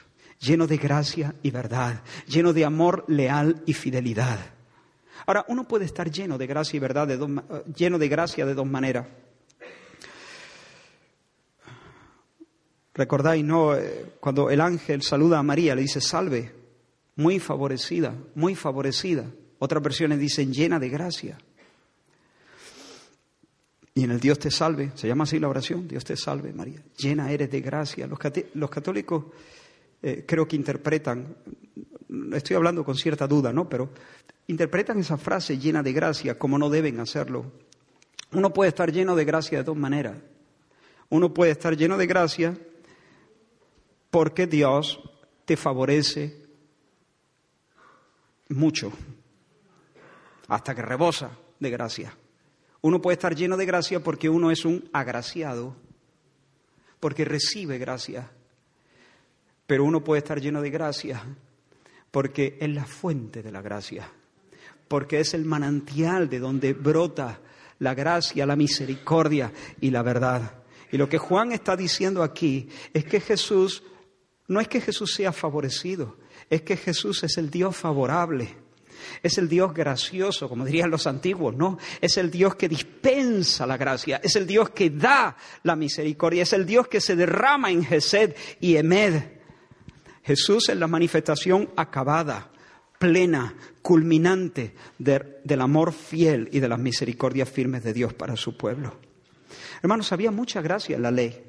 [0.45, 4.39] lleno de gracia y verdad, lleno de amor leal y fidelidad.
[5.27, 8.55] Ahora, uno puede estar lleno de gracia y verdad, de eh, lleno de gracia de
[8.55, 9.07] dos maneras.
[12.93, 13.75] Recordáis, ¿no?
[13.75, 16.53] Eh, cuando el ángel saluda a María, le dice, salve,
[17.17, 19.25] muy favorecida, muy favorecida.
[19.59, 21.39] Otras versiones dicen, llena de gracia.
[23.95, 26.83] Y en el Dios te salve, se llama así la oración, Dios te salve, María,
[26.97, 28.09] llena eres de gracia.
[28.09, 29.27] Los católicos
[30.07, 31.35] eh, creo que interpretan,
[32.35, 33.71] estoy hablando con cierta duda, ¿no?
[33.71, 33.89] Pero
[34.49, 37.51] interpretan esa frase llena de gracia como no deben hacerlo.
[38.33, 40.19] Uno puede estar lleno de gracia de dos maneras.
[41.09, 42.55] Uno puede estar lleno de gracia
[44.11, 45.01] porque Dios
[45.47, 46.37] te favorece
[48.51, 48.93] mucho,
[50.49, 52.15] hasta que rebosa de gracia.
[52.83, 55.75] Uno puede estar lleno de gracia porque uno es un agraciado,
[57.01, 58.31] porque recibe gracia.
[59.67, 61.23] Pero uno puede estar lleno de gracia
[62.11, 64.09] porque es la fuente de la gracia,
[64.87, 67.41] porque es el manantial de donde brota
[67.81, 70.63] la gracia, la misericordia y la verdad.
[70.93, 73.83] Y lo que Juan está diciendo aquí es que Jesús,
[74.47, 76.17] no es que Jesús sea favorecido,
[76.49, 78.63] es que Jesús es el Dios favorable.
[79.23, 81.79] Es el Dios gracioso, como dirían los antiguos, ¿no?
[82.01, 86.53] Es el Dios que dispensa la gracia, es el Dios que da la misericordia, es
[86.53, 89.44] el Dios que se derrama en Gesed y Emed.
[90.25, 92.51] Jesús es la manifestación acabada,
[92.99, 98.97] plena, culminante del amor fiel y de las misericordias firmes de Dios para su pueblo.
[99.83, 101.45] Hermanos, había mucha gracia en la ley.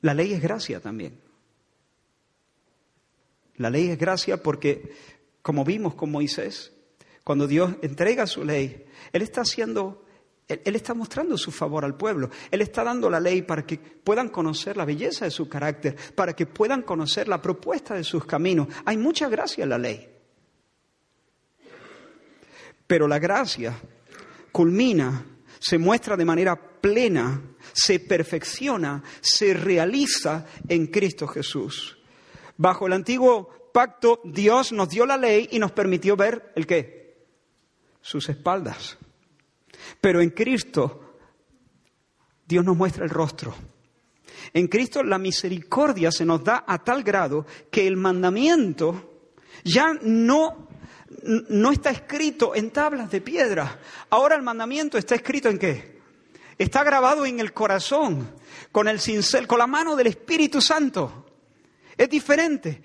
[0.00, 1.20] La ley es gracia también.
[3.56, 4.94] La ley es gracia porque,
[5.42, 6.72] como vimos con Moisés,
[7.24, 10.06] cuando Dios entrega su ley, Él está haciendo
[10.48, 12.30] él, está mostrando su favor al pueblo.
[12.50, 16.34] Él está dando la ley para que puedan conocer la belleza de su carácter, para
[16.34, 18.68] que puedan conocer la propuesta de sus caminos.
[18.86, 20.08] Hay mucha gracia en la ley.
[22.86, 23.78] Pero la gracia
[24.50, 25.26] culmina,
[25.58, 27.42] se muestra de manera plena,
[27.74, 31.98] se perfecciona, se realiza en Cristo Jesús.
[32.56, 37.26] Bajo el antiguo pacto, Dios nos dio la ley y nos permitió ver el qué?
[38.00, 38.96] Sus espaldas.
[40.00, 41.16] Pero en Cristo
[42.46, 43.54] Dios nos muestra el rostro.
[44.52, 49.28] En Cristo la misericordia se nos da a tal grado que el mandamiento
[49.64, 50.68] ya no
[51.22, 53.80] no está escrito en tablas de piedra.
[54.10, 55.98] Ahora el mandamiento está escrito en qué?
[56.58, 58.34] Está grabado en el corazón,
[58.72, 61.26] con el cincel, con la mano del Espíritu Santo.
[61.96, 62.82] Es diferente.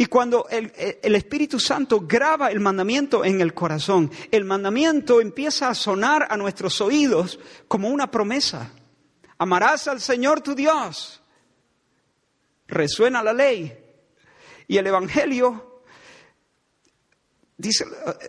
[0.00, 0.72] Y cuando el,
[1.14, 6.80] Espíritu Santo graba el mandamiento en el corazón, el mandamiento empieza a sonar a nuestros
[6.80, 8.72] oídos como una promesa.
[9.36, 11.22] Amarás al Señor tu Dios.
[12.66, 13.78] Resuena la ley.
[14.68, 15.82] Y el Evangelio
[17.58, 17.84] dice,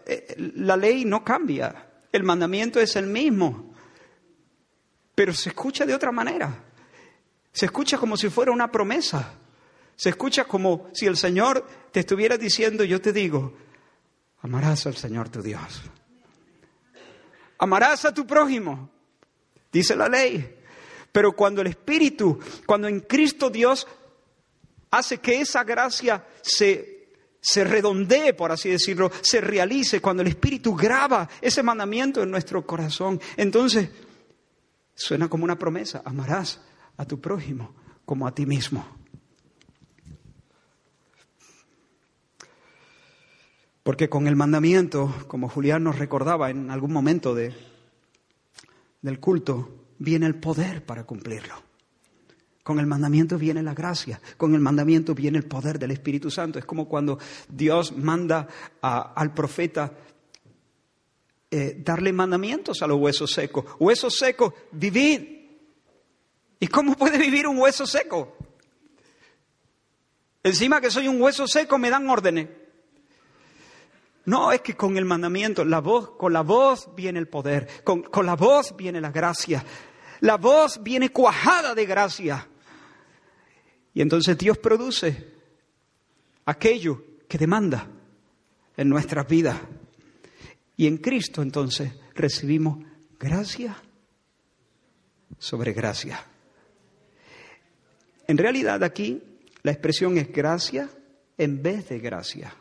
[0.07, 3.73] eh, la ley no cambia, el mandamiento es el mismo,
[5.15, 6.65] pero se escucha de otra manera.
[7.53, 9.37] Se escucha como si fuera una promesa.
[9.95, 13.53] Se escucha como si el Señor te estuviera diciendo, yo te digo,
[14.41, 15.81] amarás al Señor tu Dios.
[17.59, 18.89] Amarás a tu prójimo,
[19.71, 20.57] dice la ley.
[21.11, 23.87] Pero cuando el Espíritu, cuando en Cristo Dios
[24.89, 30.75] hace que esa gracia se, se redondee, por así decirlo, se realice, cuando el Espíritu
[30.75, 33.89] graba ese mandamiento en nuestro corazón, entonces
[34.95, 36.61] suena como una promesa, amarás
[36.97, 37.75] a tu prójimo
[38.05, 39.00] como a ti mismo.
[43.83, 47.53] Porque con el mandamiento, como Julián nos recordaba en algún momento de,
[49.01, 51.55] del culto, viene el poder para cumplirlo.
[52.63, 56.59] Con el mandamiento viene la gracia, con el mandamiento viene el poder del Espíritu Santo.
[56.59, 57.17] Es como cuando
[57.49, 58.47] Dios manda
[58.81, 59.91] al profeta
[61.49, 63.65] eh, darle mandamientos a los huesos secos.
[63.79, 65.21] Huesos secos, vivid.
[66.59, 68.37] ¿Y cómo puede vivir un hueso seco?
[70.43, 72.60] Encima que soy un hueso seco me dan órdenes.
[74.25, 78.03] No, es que con el mandamiento, la voz, con la voz viene el poder, con,
[78.03, 79.65] con la voz viene la gracia.
[80.19, 82.47] La voz viene cuajada de gracia.
[83.93, 85.33] Y entonces Dios produce
[86.45, 87.87] aquello que demanda
[88.77, 89.57] en nuestras vidas.
[90.77, 92.85] Y en Cristo entonces recibimos
[93.19, 93.75] gracia
[95.37, 96.23] sobre gracia.
[98.27, 99.21] En realidad aquí
[99.63, 100.89] la expresión es gracia
[101.37, 102.55] en vez de gracia.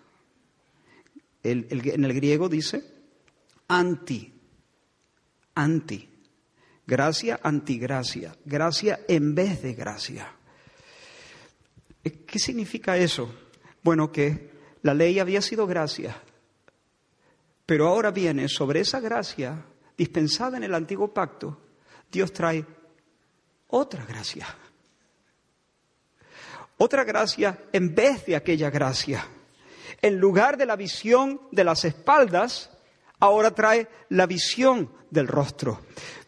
[1.43, 2.83] En el griego dice
[3.69, 4.33] anti,
[5.55, 6.09] anti.
[6.87, 8.37] Gracia, antigracia.
[8.45, 10.33] Gracia en vez de gracia.
[12.03, 13.33] Eh, ¿Qué significa eso?
[13.83, 14.51] Bueno, que
[14.83, 16.17] la ley había sido gracia,
[17.65, 19.65] pero ahora viene sobre esa gracia
[19.97, 21.61] dispensada en el antiguo pacto,
[22.11, 22.65] Dios trae
[23.69, 24.47] otra gracia.
[26.79, 29.25] Otra gracia en vez de aquella gracia.
[30.03, 32.71] En lugar de la visión de las espaldas,
[33.19, 35.81] ahora trae la visión del rostro.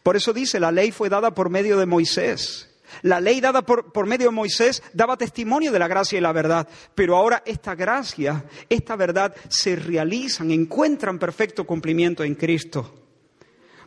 [0.03, 2.69] Por eso dice, la ley fue dada por medio de Moisés.
[3.01, 6.33] La ley dada por, por, medio de Moisés daba testimonio de la gracia y la
[6.33, 13.03] verdad, pero ahora esta gracia, esta verdad se realizan, encuentran perfecto cumplimiento en Cristo.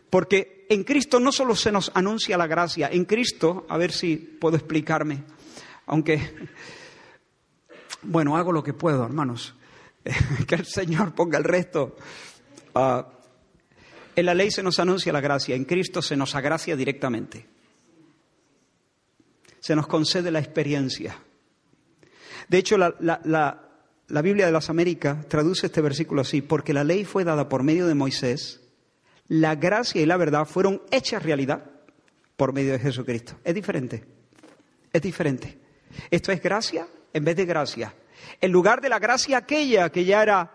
[0.10, 4.16] Porque en Cristo no solo se nos anuncia la gracia, en Cristo, a ver si
[4.16, 5.24] puedo explicarme,
[5.86, 6.50] aunque,
[8.02, 9.56] bueno, hago lo que puedo, hermanos,
[10.48, 11.96] que el Señor ponga el resto.
[12.74, 13.08] Ah,
[14.16, 17.46] en la ley se nos anuncia la gracia, en Cristo se nos agracia directamente.
[19.60, 21.18] Se nos concede la experiencia.
[22.48, 27.04] De hecho, la, la, Biblia de las Américas traduce este versículo así, porque la ley
[27.04, 28.62] fue dada por medio de Moisés,
[29.28, 31.66] la gracia y la verdad fueron hechas realidad
[32.38, 33.34] por medio de Jesucristo.
[33.44, 34.06] Es diferente,
[34.94, 35.58] es diferente.
[36.12, 37.96] Esto es gracia en vez de gracia.
[38.42, 40.52] En lugar de la gracia aquella que ya era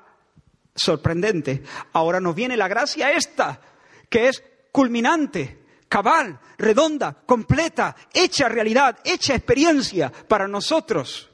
[0.74, 1.62] sorprendente.
[1.92, 3.60] Ahora nos viene la gracia esta,
[4.08, 11.28] que es culminante, cabal, redonda, completa, hecha realidad, hecha experiencia para nosotros.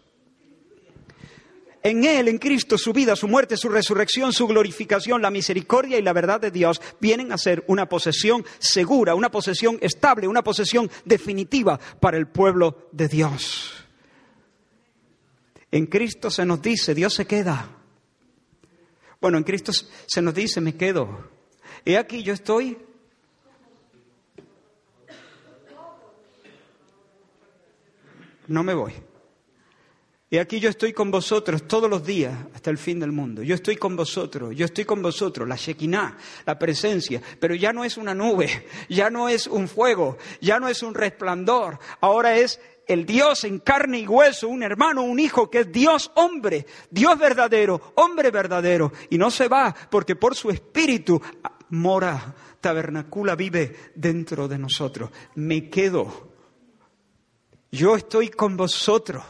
[1.83, 6.03] En Él, en Cristo, su vida, su muerte, su resurrección, su glorificación, la misericordia y
[6.03, 10.91] la verdad de Dios vienen a ser una posesión segura, una posesión estable, una posesión
[11.05, 13.86] definitiva para el pueblo de Dios.
[15.71, 17.71] En Cristo se nos dice, Dios se queda.
[19.21, 21.31] Bueno, en Cristo se nos dice, me quedo.
[21.85, 22.79] He aquí yo estoy.
[28.49, 28.93] No me voy.
[30.29, 33.43] Y aquí yo estoy con vosotros todos los días hasta el fin del mundo.
[33.43, 37.23] Yo estoy con vosotros, yo estoy con vosotros, la Shekinah, la presencia.
[37.39, 40.95] Pero ya no es una nube, ya no es un fuego, ya no es un
[40.95, 41.79] resplandor.
[42.01, 46.13] Ahora es el Dios en carne y hueso, un hermano, un hijo, que es Dios
[46.15, 48.93] hombre, Dios verdadero, hombre verdadero.
[49.11, 51.21] Y no se va porque por su espíritu
[51.71, 55.11] mora, tabernacula, vive dentro de nosotros.
[55.35, 56.33] Me quedo.
[57.73, 59.25] Yo estoy con vosotros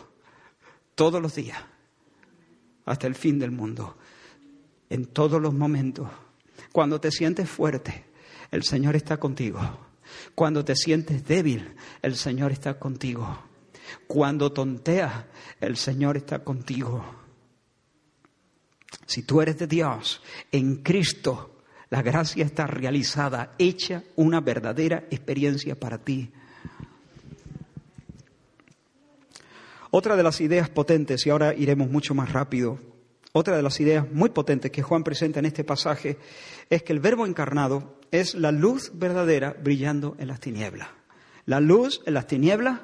[0.95, 1.59] todos los días,
[2.85, 3.97] hasta el fin del mundo.
[4.89, 6.09] en todos los momentos.
[6.71, 8.05] Cuando te sientes fuerte,
[8.53, 9.86] el Señor está contigo.
[10.35, 13.39] Cuando te sientes débil, el Señor está contigo.
[14.07, 15.25] Cuando tonteas,
[15.61, 17.05] el Señor está contigo.
[19.07, 21.61] Si tú eres de Dios, en Cristo,
[21.91, 26.33] la gracia está realizada, hecha una verdadera experiencia para ti.
[29.91, 32.79] Otra de las ideas potentes, y ahora iremos mucho más rápido,
[33.33, 36.17] otra de las ideas muy potentes que Juan presenta en este pasaje
[36.71, 40.89] es que el Verbo encarnado es la luz verdadera brillando en las tinieblas.
[41.45, 42.81] La luz en las tinieblas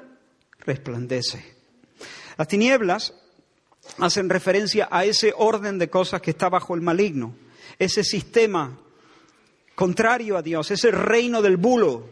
[0.59, 1.55] resplandece.
[2.37, 3.13] Las tinieblas
[3.99, 7.35] hacen referencia a ese orden de cosas que está bajo el maligno,
[7.77, 8.79] ese sistema
[9.75, 12.09] contrario a Dios, ese reino del bulo,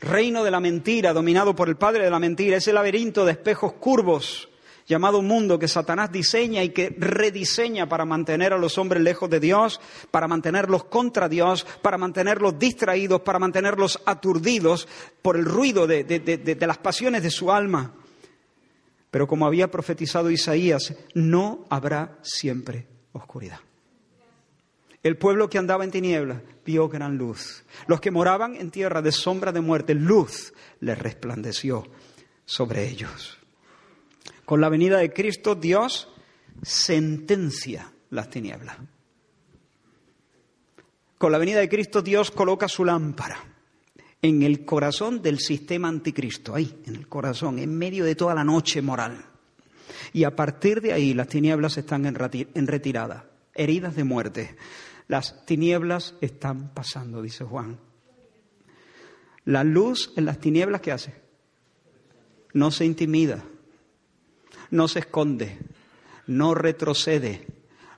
[0.00, 3.74] reino de la mentira, dominado por el padre de la mentira, ese laberinto de espejos
[3.74, 4.48] curvos
[4.88, 9.38] llamado mundo que Satanás diseña y que rediseña para mantener a los hombres lejos de
[9.38, 9.80] Dios,
[10.10, 14.88] para mantenerlos contra Dios, para mantenerlos distraídos, para mantenerlos aturdidos
[15.20, 17.92] por el ruido de, de las pasiones de su alma.
[19.10, 23.60] Pero como había profetizado Isaías, no habrá siempre oscuridad.
[25.02, 27.64] El pueblo que andaba en tinieblas vio gran luz.
[27.86, 31.84] Los que moraban en tierra de sombra de muerte, luz les resplandeció
[32.44, 33.37] sobre ellos.
[34.44, 36.08] Con la venida de Cristo, Dios
[36.62, 38.76] sentencia las tinieblas.
[41.18, 43.38] Con la venida de Cristo, Dios coloca su lámpara
[44.22, 48.44] en el corazón del sistema anticristo, ahí, en el corazón, en medio de toda la
[48.44, 49.24] noche moral.
[50.12, 52.14] Y a partir de ahí las tinieblas están en
[52.66, 54.56] retirada, heridas de muerte.
[55.06, 57.78] Las tinieblas están pasando, dice Juan.
[59.44, 61.14] La luz en las tinieblas, ¿qué hace?
[62.52, 63.44] No se intimida,
[64.70, 65.58] no se esconde,
[66.26, 67.46] no retrocede,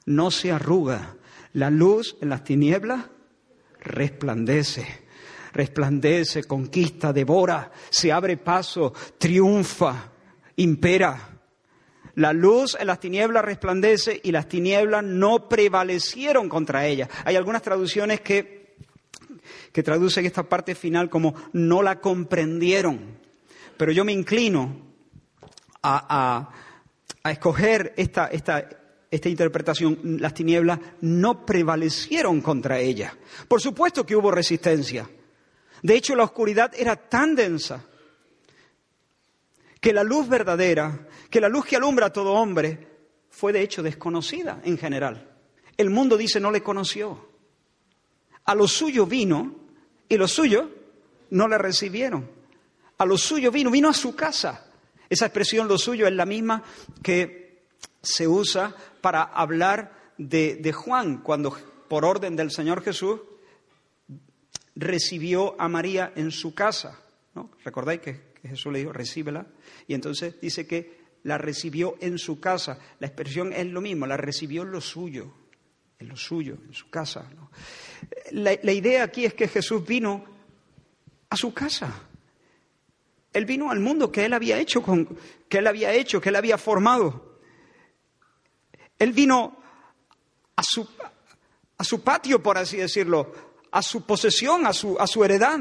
[0.06, 1.16] no se arruga.
[1.52, 3.06] La luz en las tinieblas
[3.80, 4.86] resplandece
[5.52, 10.12] resplandece, conquista, devora, se abre paso, triunfa,
[10.56, 11.38] impera.
[12.16, 17.08] La luz en las tinieblas resplandece y las tinieblas no prevalecieron contra ella.
[17.24, 18.76] Hay algunas traducciones que,
[19.72, 23.18] que traducen esta parte final como no la comprendieron.
[23.76, 24.89] Pero yo me inclino
[25.82, 26.50] a,
[27.24, 28.68] escoger esta, esta,
[29.10, 29.98] esta interpretación.
[30.20, 33.16] Las tinieblas no prevalecieron contra ella.
[33.48, 35.08] Por supuesto que hubo resistencia.
[35.82, 37.84] De hecho, la oscuridad era tan densa
[39.80, 42.88] que la luz verdadera, que la luz que alumbra a todo hombre,
[43.30, 45.30] fue de hecho desconocida en general.
[45.76, 47.30] El mundo dice no le conoció.
[48.44, 49.56] A lo suyo vino
[50.08, 50.70] y lo suyo
[51.30, 52.30] no le recibieron.
[52.98, 54.69] A lo suyo vino, vino a su casa.
[55.10, 56.62] Esa expresión lo suyo es la misma
[57.02, 57.64] que
[58.00, 61.56] se usa para hablar de, Juan cuando
[61.88, 63.20] por orden del Señor Jesús
[64.76, 67.00] recibió a María en su casa.
[67.34, 67.50] ¿no?
[67.64, 69.46] ¿Recordáis que, Jesús le dijo, recíbela?
[69.88, 72.78] Y entonces dice que la recibió en su casa.
[73.00, 75.34] La expresión es lo mismo, la recibió en lo suyo,
[75.98, 77.28] en lo suyo, en su casa.
[78.30, 80.24] La idea aquí es que Jesús vino
[81.28, 82.09] a su casa.
[83.32, 85.16] Él vino al mundo que él había hecho, con,
[85.48, 87.38] que él había hecho, que él había formado.
[88.98, 89.56] Él vino
[90.56, 90.88] a su,
[91.78, 93.32] a su patio, por así decirlo,
[93.70, 95.60] a su posesión, a su, a su heredad.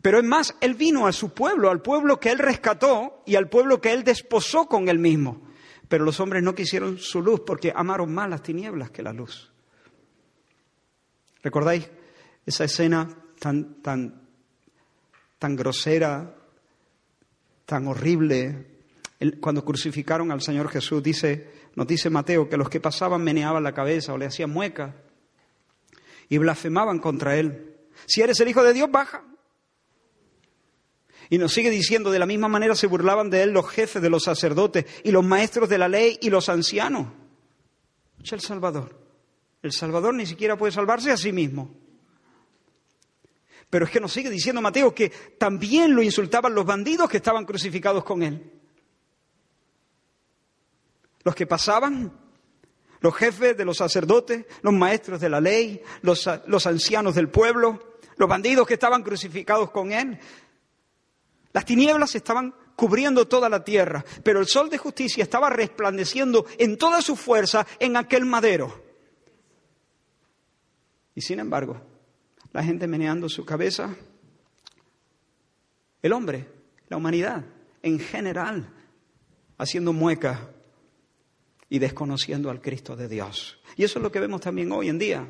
[0.00, 3.48] Pero es más, Él vino a su pueblo, al pueblo que Él rescató y al
[3.48, 5.42] pueblo que Él desposó con Él mismo.
[5.88, 9.52] Pero los hombres no quisieron su luz porque amaron más las tinieblas que la luz.
[11.42, 11.88] ¿Recordáis
[12.46, 13.08] esa escena
[13.38, 14.17] tan, tan,
[15.38, 16.34] tan grosera,
[17.64, 18.66] tan horrible?
[19.40, 23.74] Cuando crucificaron al Señor Jesús, dice, nos dice Mateo que los que pasaban meneaban la
[23.74, 24.94] cabeza o le hacían muecas
[26.28, 27.76] y blasfemaban contra él.
[28.06, 29.24] Si eres el Hijo de Dios, baja.
[31.30, 34.08] Y nos sigue diciendo, de la misma manera se burlaban de él los jefes de
[34.08, 37.08] los sacerdotes y los maestros de la ley y los ancianos.
[38.22, 38.98] Es el Salvador.
[39.62, 41.74] El Salvador ni siquiera puede salvarse a sí mismo.
[43.70, 47.44] Pero es que nos sigue diciendo Mateo que también lo insultaban los bandidos que estaban
[47.44, 48.52] crucificados con él.
[51.24, 52.12] Los que pasaban
[53.00, 56.26] los jefes de los sacerdotes, los maestros de la ley, los,
[56.66, 60.18] ancianos del pueblo, los bandidos que estaban crucificados con él.
[61.52, 66.78] Las tinieblas estaban cubriendo toda la tierra, pero el sol de justicia estaba resplandeciendo en
[66.78, 68.84] toda su fuerza en aquel madero.
[71.14, 71.80] Y sin embargo,
[72.58, 73.94] la gente meneando su cabeza,
[76.02, 76.44] el hombre,
[76.88, 77.44] la humanidad
[77.84, 78.68] en general,
[79.58, 80.50] haciendo mueca
[81.68, 83.60] y desconociendo al Cristo de Dios.
[83.76, 85.24] Y eso es lo que vemos también hoy en día.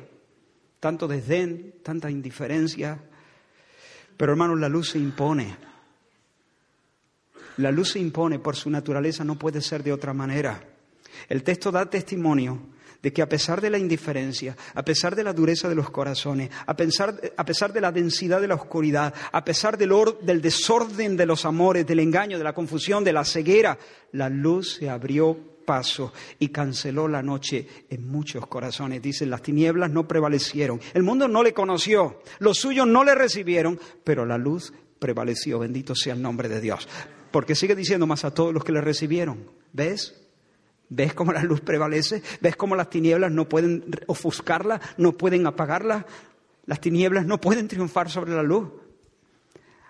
[0.79, 2.99] Tanto desdén, tanta indiferencia.
[4.17, 5.55] Pero hermanos, la luz se impone.
[7.57, 10.67] La luz se impone por su naturaleza, no puede ser de otra manera.
[11.27, 12.59] El texto da testimonio
[13.01, 16.49] de que a pesar de la indiferencia, a pesar de la dureza de los corazones,
[16.65, 21.15] a pesar, a pesar de la densidad de la oscuridad, a pesar del, del desorden
[21.15, 23.77] de los amores, del engaño, de la confusión, de la ceguera,
[24.11, 25.37] la luz se abrió
[25.69, 29.03] paso y canceló la noche en muchos corazones.
[29.03, 30.81] Dicen, las tinieblas no prevalecieron.
[30.95, 35.59] El mundo no le conoció, los suyos no le recibieron, pero la luz prevaleció.
[35.59, 36.87] Bendito sea el nombre de Dios.
[37.31, 39.45] Porque sigue diciendo más a todos los que le recibieron.
[39.71, 40.19] ¿Ves?
[40.89, 42.23] ¿Ves cómo la luz prevalece?
[42.41, 46.05] ¿Ves cómo las tinieblas no pueden ofuscarla, no pueden apagarla?
[46.65, 48.69] Las tinieblas no pueden triunfar sobre la luz.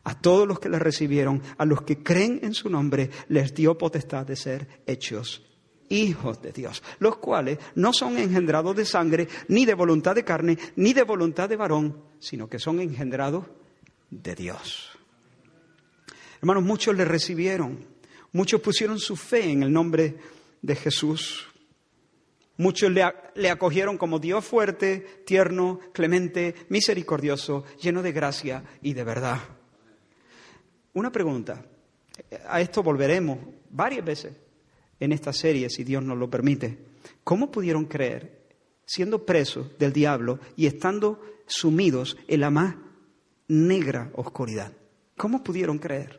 [0.04, 3.78] A todos los que le recibieron, a los que creen en su nombre, les dio
[3.78, 5.46] potestad de ser hechos
[5.90, 10.58] hijos de Dios, los cuales no son engendrados de sangre, ni de voluntad de carne,
[10.76, 13.46] ni de voluntad de varón, sino que son engendrados
[14.10, 14.92] de Dios.
[16.42, 17.86] Hermanos, muchos le recibieron,
[18.32, 20.39] muchos pusieron su fe en el nombre de
[20.76, 21.48] Jesús.
[22.58, 29.40] Muchos le, acogieron como Dios fuerte, tierno, clemente, misericordioso, lleno de gracia y de verdad.
[30.94, 31.66] Una pregunta,
[32.48, 33.40] a esto volveremos
[33.70, 34.34] varias veces
[35.00, 36.78] en esta serie, si Dios nos lo permite.
[37.24, 38.46] ¿Cómo pudieron creer,
[38.86, 42.76] siendo presos del diablo y estando sumidos en la más
[43.48, 44.74] negra oscuridad?
[45.16, 46.19] ¿Cómo pudieron creer?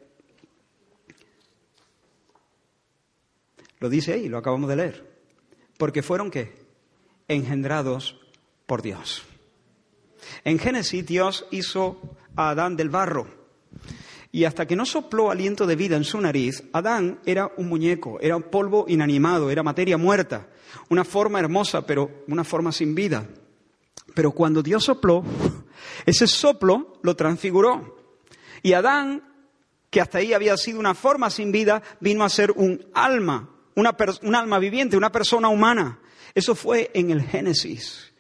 [3.80, 5.10] Lo dice ahí, lo acabamos de leer.
[5.78, 6.54] Porque fueron qué?
[7.26, 8.20] Engendrados
[8.66, 9.24] por Dios.
[10.44, 11.98] En Génesis Dios hizo
[12.36, 13.26] a Adán del barro.
[14.32, 18.20] Y hasta que no sopló aliento de vida en su nariz, Adán era un muñeco,
[18.20, 20.46] era un polvo inanimado, era materia muerta,
[20.88, 23.26] una forma hermosa, pero una forma sin vida.
[24.14, 25.24] Pero cuando Dios sopló,
[26.06, 27.96] ese soplo lo transfiguró.
[28.62, 29.24] Y Adán,
[29.88, 34.34] que hasta ahí había sido una forma sin vida, vino a ser un alma un
[34.34, 36.00] alma viviente, una persona humana.
[36.34, 38.10] Eso fue en el Génesis.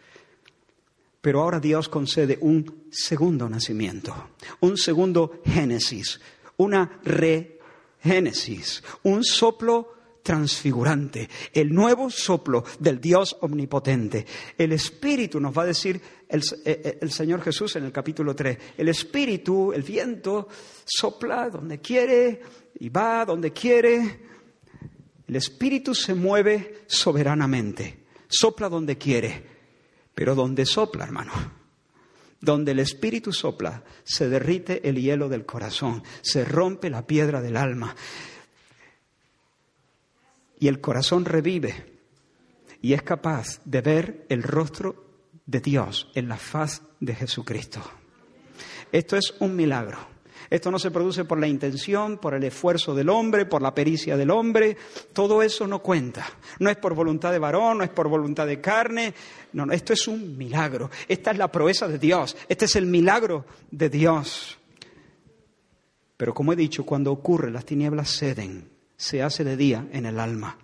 [1.20, 4.30] Pero ahora Dios concede un segundo nacimiento,
[4.60, 6.18] un segundo Génesis,
[6.56, 14.24] una regénesis, un soplo transfigurante, el nuevo soplo del Dios omnipotente.
[14.56, 18.34] El Espíritu, nos va a decir el, eh, eh, el, Señor Jesús en el capítulo
[18.34, 20.48] 3, el Espíritu, el viento,
[20.86, 22.40] sopla donde quiere
[22.78, 24.29] y va donde quiere.
[25.30, 29.46] El Espíritu se mueve soberanamente, sopla donde quiere,
[30.12, 31.30] pero donde sopla, hermano,
[32.40, 37.56] donde el Espíritu sopla, se derrite el hielo del corazón, se rompe la piedra del
[37.56, 37.94] alma
[40.58, 42.00] y el corazón revive
[42.82, 47.80] y es capaz de ver el rostro de Dios en la faz de Jesucristo.
[48.90, 50.19] Esto es un milagro.
[50.50, 54.16] Esto no se produce por la intención, por el esfuerzo del hombre, por la pericia
[54.16, 54.76] del hombre.
[55.12, 56.26] Todo eso no cuenta.
[56.58, 59.14] No es por voluntad de varón, no es por voluntad de carne.
[59.52, 60.90] No, no, esto es un milagro.
[61.06, 62.36] Esta es la proeza de Dios.
[62.48, 64.58] Este es el milagro de Dios.
[66.16, 68.70] Pero como he dicho, cuando ocurre, las tinieblas ceden.
[68.96, 70.58] Se hace de día en el alma.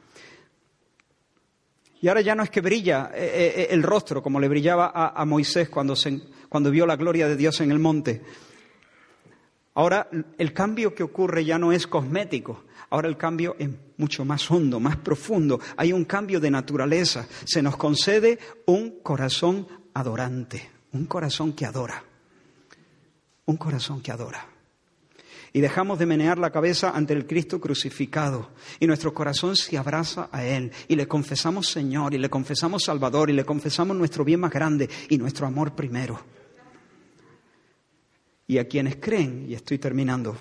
[2.02, 4.90] Y ahora ya no es que brilla eh, eh, eh, el rostro como le brillaba
[4.92, 5.94] a, Moisés cuando,
[6.48, 8.22] cuando vio la gloria de Dios en el monte.
[9.76, 10.08] Ahora
[10.38, 13.68] el cambio que ocurre ya no es cosmético, ahora el cambio es
[13.98, 15.60] mucho más hondo, más profundo.
[15.76, 17.26] Hay un cambio de naturaleza.
[17.44, 22.02] Se nos concede un corazón adorante, un corazón que adora,
[23.44, 24.48] un corazón que adora.
[25.52, 28.52] Y dejamos de menear la cabeza ante el Cristo crucificado.
[28.80, 30.72] Y nuestro corazón se abraza a Él.
[30.88, 34.88] Y le confesamos Señor, y le confesamos Salvador, y le confesamos nuestro bien más grande
[35.10, 36.35] y nuestro amor primero.
[38.46, 40.36] Y a quienes creen, y estoy terminando,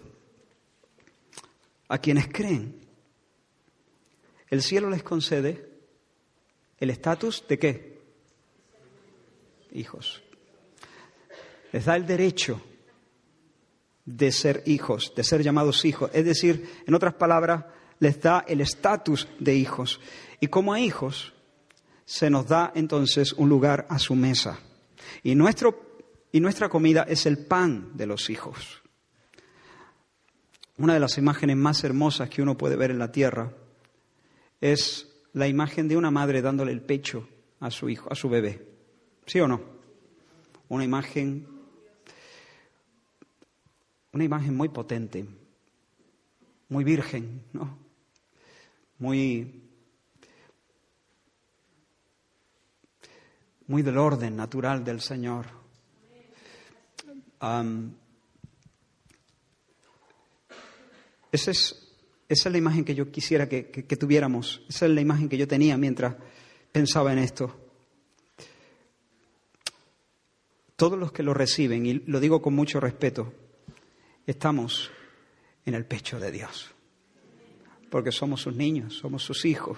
[1.88, 2.86] a quienes creen,
[4.50, 5.70] el cielo les concede
[6.80, 8.02] el estatus de qué?
[9.72, 10.22] Hijos.
[11.72, 12.62] Les da el derecho
[14.06, 16.12] de ser hijos, de ser llamados hijos.
[16.14, 17.66] Es decir, en otras palabras,
[18.00, 20.00] les da el estatus de hijos.
[20.40, 21.34] Y como a hijos,
[22.06, 24.60] se nos da entonces un lugar a su mesa.
[25.24, 25.95] Y nuestro
[26.36, 28.84] y nuestra comida es el pan de los hijos.
[30.78, 33.54] Una de las imágenes más hermosas que uno puede ver en la tierra
[34.60, 37.26] es la imagen de una madre dándole el pecho
[37.62, 38.68] a su hijo, a su bebé.
[39.26, 39.62] ¿Sí o no?
[40.68, 41.48] Una imagen
[44.12, 45.26] una imagen muy potente,
[46.68, 47.78] muy virgen, ¿no?
[49.00, 49.64] Muy
[53.68, 55.65] muy del orden natural del Señor.
[61.32, 61.94] Esa, es,
[62.30, 65.38] esa es la imagen que yo quisiera que, que tuviéramos, esa es la imagen que
[65.38, 66.16] yo tenía mientras
[66.72, 67.56] pensaba en esto.
[70.76, 73.34] Todos los que lo reciben, y lo digo con mucho respeto,
[74.28, 74.92] estamos
[75.66, 76.72] en el pecho de Dios,
[77.90, 79.78] porque somos sus niños, somos sus hijos.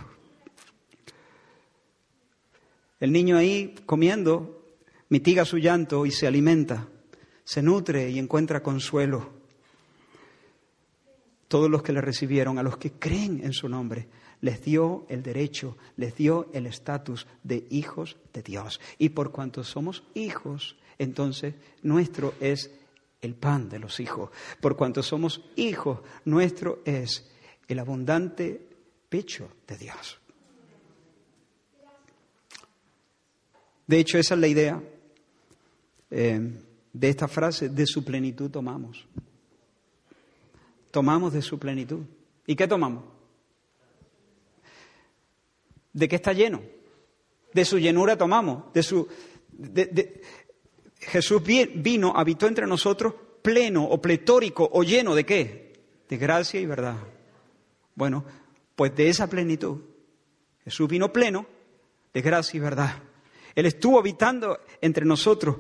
[3.00, 4.66] El niño ahí comiendo
[5.10, 6.88] mitiga su llanto y se alimenta,
[7.48, 9.30] se nutre y encuentra consuelo.
[11.48, 14.10] Todos los que le recibieron, a los que creen en su nombre,
[14.42, 18.82] les dio el derecho, les dio el estatus de hijos de Dios.
[18.98, 22.70] Y por cuanto somos hijos, entonces nuestro es
[23.22, 24.30] el pan de los hijos.
[24.60, 27.32] Por cuanto somos hijos, nuestro es
[27.70, 28.62] el abundante
[29.08, 30.20] pecho de Dios.
[33.88, 34.84] De hecho, esa es la idea
[36.12, 36.67] eh,
[37.00, 39.06] de esta frase, de su plenitud tomamos.
[40.90, 42.04] Tomamos de su plenitud.
[42.48, 43.04] ¿Y qué tomamos?
[45.94, 46.62] ¿De qué está lleno?
[47.54, 49.08] De su llenura tomamos, de su...
[51.00, 55.74] Jesús vino, habitó entre nosotros pleno o pletórico o lleno de qué?
[56.10, 56.98] De gracia y verdad.
[57.94, 58.26] Bueno,
[58.76, 59.82] pues de esa plenitud.
[60.64, 61.46] Jesús vino pleno
[62.14, 63.04] de gracia y verdad.
[63.54, 65.58] Él estuvo habitando entre nosotros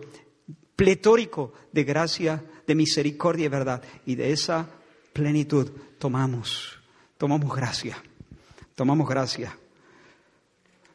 [0.77, 3.83] pletórico de gracia, de misericordia y verdad.
[4.05, 4.69] Y de esa
[5.11, 5.69] plenitud
[5.99, 6.79] tomamos,
[7.17, 8.01] tomamos gracia,
[8.75, 9.57] tomamos gracia.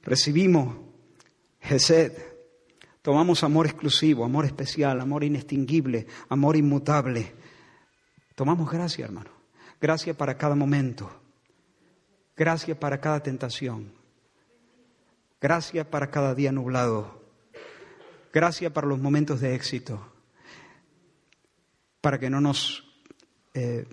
[0.04, 0.76] Recibimos
[1.60, 2.12] Gesed,
[3.02, 7.34] tomamos amor exclusivo, amor especial, amor inextinguible, amor inmutable.
[8.34, 9.30] Tomamos gracia, hermano.
[9.80, 11.10] Gracia para cada momento.
[12.36, 13.92] Gracia para cada tentación.
[15.40, 17.21] Gracia para cada día nublado.
[18.32, 20.00] Gracia para los momentos de éxito.
[22.00, 22.84] Para que no nos,
[23.54, 23.86] eh,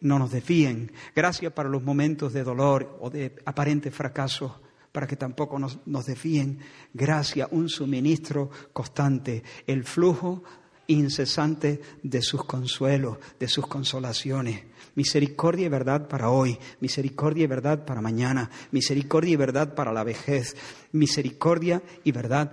[0.00, 0.92] no nos desvíen.
[1.14, 4.62] Gracia para los momentos de dolor o de aparente fracaso
[4.92, 6.58] para que tampoco nos, nos desvíen.
[6.94, 10.42] Gracia, un suministro constante, el flujo
[10.88, 14.64] incesante de sus consuelos, de sus consolaciones.
[14.94, 20.02] Misericordia y verdad para hoy, misericordia y verdad para mañana, misericordia y verdad para la
[20.02, 20.56] vejez,
[20.92, 22.52] misericordia y verdad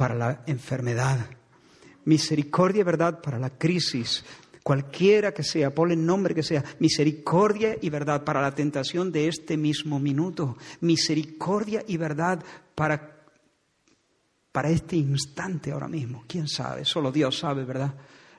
[0.00, 1.26] para la enfermedad,
[2.06, 4.24] misericordia y verdad para la crisis,
[4.62, 9.28] cualquiera que sea, ponle el nombre que sea, misericordia y verdad para la tentación de
[9.28, 12.42] este mismo minuto, misericordia y verdad
[12.74, 13.18] para
[14.52, 16.24] para este instante ahora mismo.
[16.26, 16.86] ¿Quién sabe?
[16.86, 17.94] Solo Dios sabe, ¿verdad?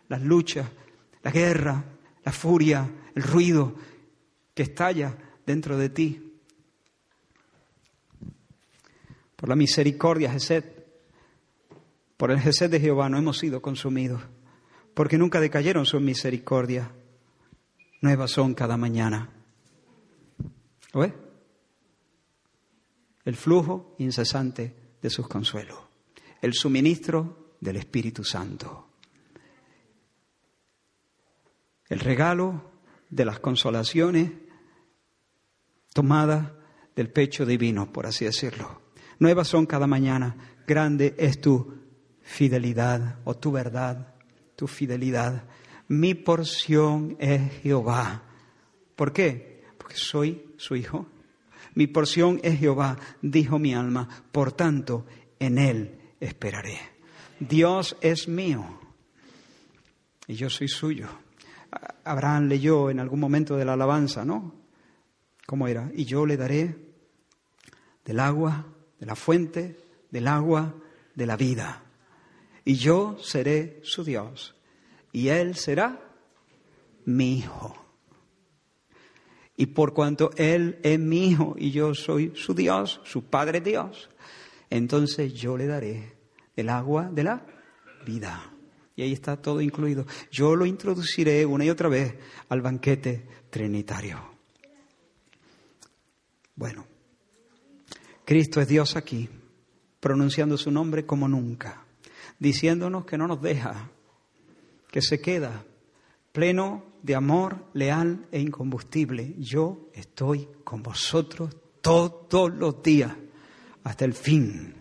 [0.09, 0.67] Las luchas,
[1.21, 1.85] la guerra,
[2.25, 3.75] la furia, el ruido
[4.55, 6.39] que estalla dentro de ti.
[9.35, 10.80] Por la misericordia, Jesed,
[12.21, 14.21] por el Jesed de Jehová no hemos sido consumidos,
[14.93, 16.91] porque nunca decayeron su misericordia.
[17.99, 19.31] Nuevas son cada mañana.
[20.93, 21.11] ¿Lo
[23.25, 25.79] El flujo incesante de sus consuelos
[26.43, 28.89] el suministro del Espíritu Santo.
[31.89, 32.69] El regalo
[33.09, 34.31] de las consolaciones
[35.91, 36.51] tomadas
[36.95, 38.79] del pecho divino, por así decirlo.
[39.17, 40.35] Nuevas son cada mañana.
[40.67, 41.80] Grande es tu
[42.31, 44.15] fidelidad o tu verdad,
[44.55, 45.43] tu fidelidad.
[45.89, 48.23] Mi porción es Jehová.
[48.95, 49.65] ¿Por qué?
[49.77, 51.05] Porque soy su hijo.
[51.75, 54.07] Mi porción es Jehová, dijo mi alma.
[54.31, 55.05] Por tanto,
[55.39, 56.79] en él esperaré.
[57.39, 58.79] Dios es mío
[60.25, 61.09] y yo soy suyo.
[62.05, 64.55] Abraham leyó en algún momento de la alabanza, ¿no?
[65.45, 65.91] ¿Cómo era?
[65.93, 66.77] Y yo le daré
[68.05, 68.67] del agua,
[68.99, 69.77] de la fuente,
[70.09, 70.75] del agua,
[71.13, 71.83] de la vida.
[72.63, 74.55] Y yo seré su Dios.
[75.11, 75.99] Y él será
[77.05, 77.75] mi hijo.
[79.57, 84.09] Y por cuanto él es mi hijo y yo soy su Dios, su Padre Dios,
[84.69, 86.13] entonces yo le daré
[86.55, 87.45] el agua de la
[88.05, 88.53] vida.
[88.95, 90.05] Y ahí está todo incluido.
[90.31, 92.15] Yo lo introduciré una y otra vez
[92.49, 94.19] al banquete trinitario.
[96.55, 96.85] Bueno,
[98.25, 99.29] Cristo es Dios aquí,
[99.99, 101.85] pronunciando su nombre como nunca,
[102.41, 103.91] diciéndonos que no nos deja,
[104.89, 105.63] que se queda
[106.31, 109.35] pleno de amor leal e incombustible.
[109.37, 113.11] Yo estoy con vosotros todos los días
[113.83, 114.73] hasta el fin.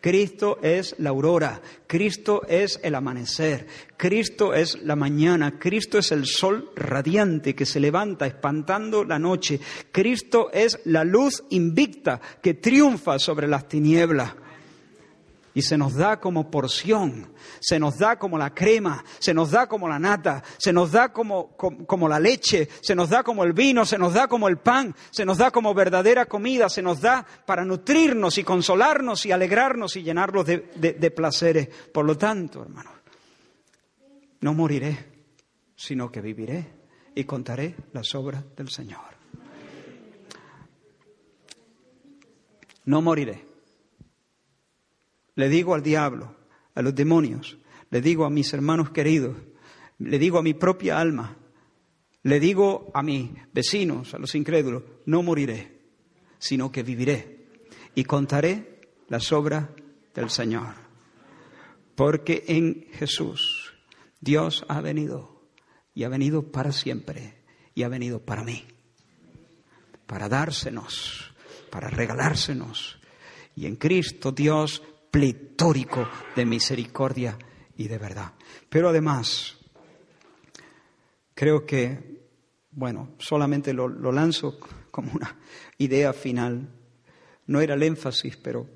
[0.00, 6.26] Cristo es la aurora, Cristo es el amanecer, Cristo es la mañana, Cristo es el
[6.26, 9.60] sol radiante que se levanta espantando la noche,
[9.92, 14.34] Cristo es la luz invicta que triunfa sobre las tinieblas.
[15.58, 19.66] Y se nos da como porción, se nos da como la crema, se nos da
[19.66, 23.54] como la nata, se nos da como, como, la leche, se nos da como el
[23.54, 27.00] vino, se nos da como el pan, se nos da como verdadera comida, se nos
[27.00, 31.68] da para nutrirnos y consolarnos y alegrarnos y llenarnos de, de placeres.
[31.92, 32.92] Por lo tanto, hermanos,
[34.42, 34.96] no moriré,
[35.74, 36.66] sino que viviré
[37.16, 39.00] y contaré las obras del Señor.
[42.84, 43.47] No moriré
[45.38, 46.34] le digo al diablo,
[46.74, 47.58] a los demonios,
[47.90, 49.36] le digo a mis hermanos queridos,
[50.00, 51.36] le digo a mi propia alma,
[52.24, 55.78] le digo a mis vecinos, a los incrédulos, no moriré,
[56.40, 57.50] sino que viviré
[57.94, 59.68] y contaré las obras
[60.12, 60.74] del Señor.
[61.94, 63.74] Porque en Jesús
[64.20, 65.44] Dios ha venido
[65.94, 67.44] y ha venido para siempre
[67.76, 68.64] y ha venido para mí,
[70.04, 71.32] para dársenos,
[71.70, 72.98] para regalársenos.
[73.54, 77.38] Y en Cristo Dios pletórico de misericordia
[77.76, 78.32] y de verdad.
[78.68, 79.56] Pero además,
[81.34, 82.20] creo que,
[82.72, 84.58] bueno, solamente lo, lanzo
[84.90, 85.36] como una
[85.78, 86.68] idea final.
[87.46, 88.66] No era el énfasis, pero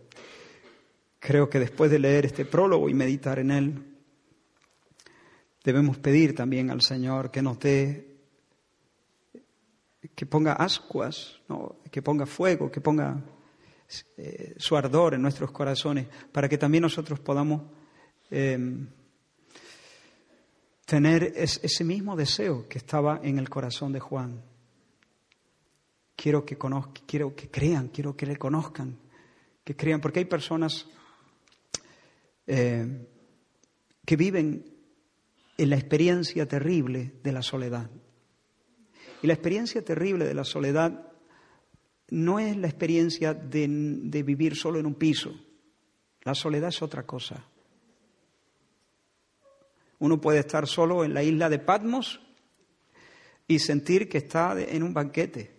[1.18, 3.96] creo que después de leer este prólogo y meditar en él,
[5.64, 8.16] debemos pedir también al Señor que nos dé,
[10.14, 11.40] que ponga ascuas,
[11.90, 13.22] que ponga fuego, que ponga
[14.16, 17.62] eh, su ardor en nuestros corazones, para que también nosotros podamos
[18.30, 18.88] em,
[20.84, 24.42] tener ese mismo deseo que estaba en el corazón de Juan.
[26.16, 26.56] Quiero que
[27.06, 28.98] quiero que crean, quiero que le conozcan,
[29.64, 30.86] que crean, porque hay personas
[32.46, 33.06] eh,
[34.04, 34.64] que viven
[35.56, 37.90] en la experiencia terrible de la soledad.
[39.22, 41.11] Y la experiencia terrible de la soledad
[42.12, 45.34] no es la experiencia de, vivir solo en un piso.
[46.24, 47.42] La soledad es otra cosa.
[49.98, 52.20] Uno puede estar solo en la isla de Patmos
[53.48, 55.52] y sentir que está en un banquete.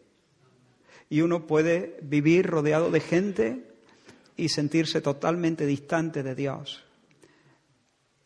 [1.10, 3.74] Y uno puede vivir rodeado de gente
[4.38, 6.84] y sentirse totalmente distante de Dios.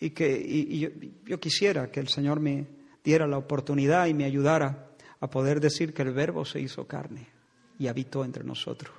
[0.01, 0.89] Y que yo,
[1.23, 2.67] yo, quisiera que el Señor me
[3.05, 4.89] diera la oportunidad y me ayudara
[5.21, 7.36] a poder decir que el Verbo se hizo carne
[7.79, 8.93] y habitó entre nosotros.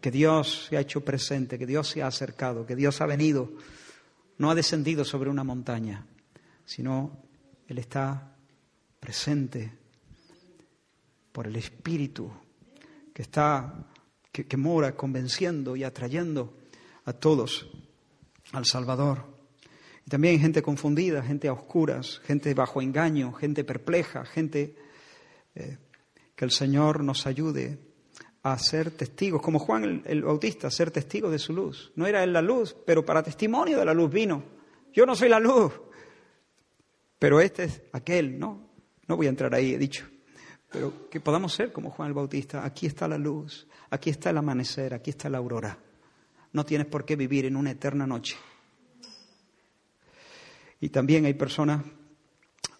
[0.00, 3.52] Que Dios se ha hecho presente, que Dios se ha acercado, que Dios ha venido,
[4.38, 6.06] no ha descendido sobre una montaña,
[6.64, 7.24] sino
[7.66, 8.36] Él está
[9.00, 9.72] presente
[11.32, 12.30] por el Espíritu
[13.12, 13.86] que está,
[14.30, 16.54] que, mora convenciendo y atrayendo
[17.06, 17.66] a todos
[18.52, 19.24] al Salvador.
[20.06, 24.76] Y también gente confundida, gente a oscuras, gente bajo engaño, gente perpleja, gente
[25.54, 25.78] eh,
[26.34, 27.85] que el Señor nos ayude
[28.52, 31.90] a ser testigos, como Juan el, Bautista, ser testigos de su luz.
[31.96, 34.44] No era él la luz, pero para testimonio de la luz vino.
[34.92, 35.72] Yo no soy la luz,
[37.18, 38.70] pero este es aquel, ¿no?
[39.08, 40.06] No voy a entrar ahí, he dicho.
[40.70, 42.64] Pero que podamos ser como Juan el Bautista.
[42.64, 45.76] Aquí está la luz, aquí está el amanecer, aquí está la aurora.
[46.52, 48.36] No tienes por qué vivir en una eterna noche.
[50.80, 51.84] Y también hay personas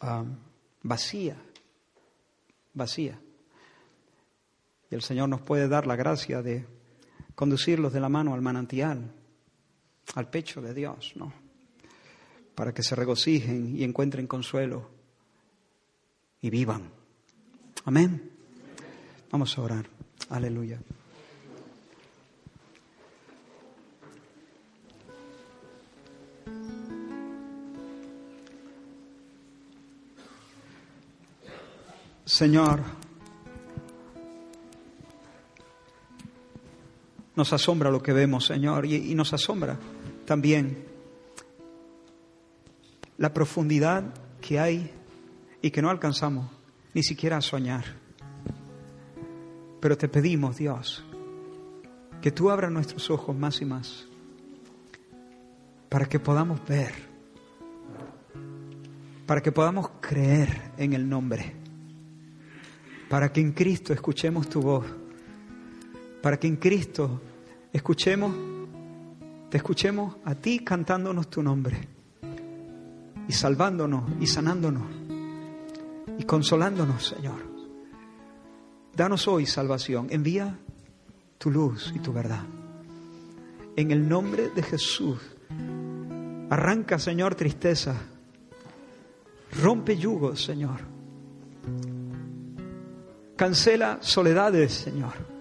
[0.01, 0.25] ah,
[0.83, 1.39] vacías,
[2.73, 3.19] vacías
[4.91, 6.67] y el Señor nos puede dar la gracia de
[7.35, 9.13] conducirlos de la mano al manantial,
[10.15, 11.33] al pecho de Dios, ¿no?
[12.55, 14.89] Para que se regocijen y encuentren consuelo
[16.41, 16.91] y vivan.
[17.85, 18.31] Amén.
[19.31, 19.87] Vamos a orar.
[20.31, 20.81] Aleluya.
[32.25, 32.83] Señor,
[37.37, 39.79] Nos asombra lo que vemos, Señor, y, nos asombra
[40.25, 40.85] también
[43.19, 44.05] la profundidad
[44.41, 44.91] que hay
[45.61, 46.51] y que no alcanzamos
[46.95, 47.85] ni siquiera a soñar.
[49.81, 51.05] Pero te pedimos, Dios,
[52.23, 54.07] que tú abras nuestros ojos más y más
[55.91, 56.95] para que podamos ver,
[59.27, 61.55] para que podamos creer en el nombre,
[63.11, 64.87] para que en Cristo escuchemos tu voz
[66.27, 67.21] para que en Cristo
[67.77, 68.35] escuchemos,
[69.51, 71.77] te escuchemos a ti cantándonos tu nombre
[73.29, 74.85] y salvándonos y sanándonos
[76.19, 77.39] y consolándonos, Señor.
[78.95, 80.59] Danos hoy salvación, envía
[81.37, 82.45] tu luz y tu verdad.
[83.77, 85.19] En el nombre de Jesús,
[86.49, 87.95] arranca, Señor, tristeza,
[89.63, 90.81] rompe yugos, Señor.
[93.37, 95.36] Cancela soledades, Señor.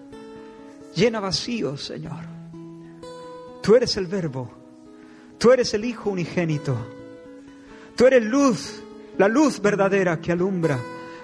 [0.96, 2.24] Llena vacíos, Señor.
[3.62, 4.50] Tú eres el verbo.
[5.38, 6.74] Tú eres el Hijo unigénito.
[7.94, 8.82] Tú eres luz,
[9.18, 10.78] la luz verdadera que alumbra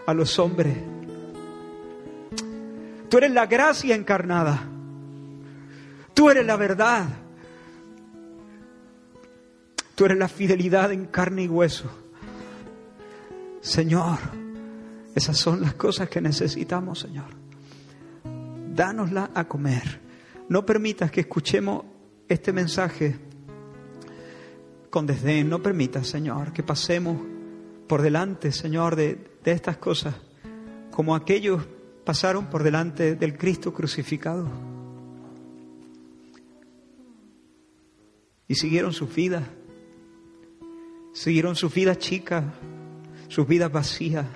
[0.06, 0.76] a los hombres.
[3.08, 4.62] Tú eres la gracia encarnada.
[6.12, 7.06] Tú eres la verdad.
[9.94, 11.90] Tú eres la fidelidad en carne y hueso.
[13.62, 14.18] Señor,
[15.14, 17.41] esas son las cosas que necesitamos, Señor.
[18.74, 20.00] Dánosla a comer.
[20.48, 21.84] No permitas que escuchemos
[22.28, 23.16] este mensaje
[24.90, 25.48] con desdén.
[25.48, 27.18] No permitas, Señor, que pasemos
[27.86, 30.14] por delante, Señor, de, de estas cosas
[30.92, 31.66] como aquellos
[32.04, 34.48] pasaron por delante del Cristo crucificado.
[38.46, 39.44] Y siguieron sus vidas.
[41.14, 42.44] Siguieron sus vidas chicas,
[43.28, 44.26] sus vidas vacías.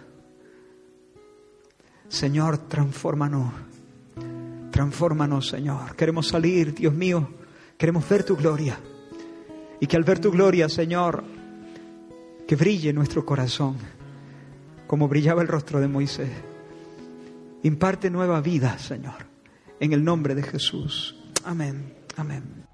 [2.09, 3.53] Señor, transfórmanos.
[4.77, 5.97] Transfórmanos, Señor.
[5.97, 7.31] Queremos salir, Dios mío.
[7.79, 8.79] Queremos ver tu gloria.
[9.81, 11.25] Y que al ver tu gloria, Señor,
[12.47, 13.79] que brille nuestro corazón,
[14.87, 16.29] como brillaba el rostro de Moisés.
[17.63, 19.25] Imparte nueva vida, Señor,
[19.81, 21.25] en el nombre de Jesús.
[21.43, 21.95] Amén.
[22.19, 22.66] Amén.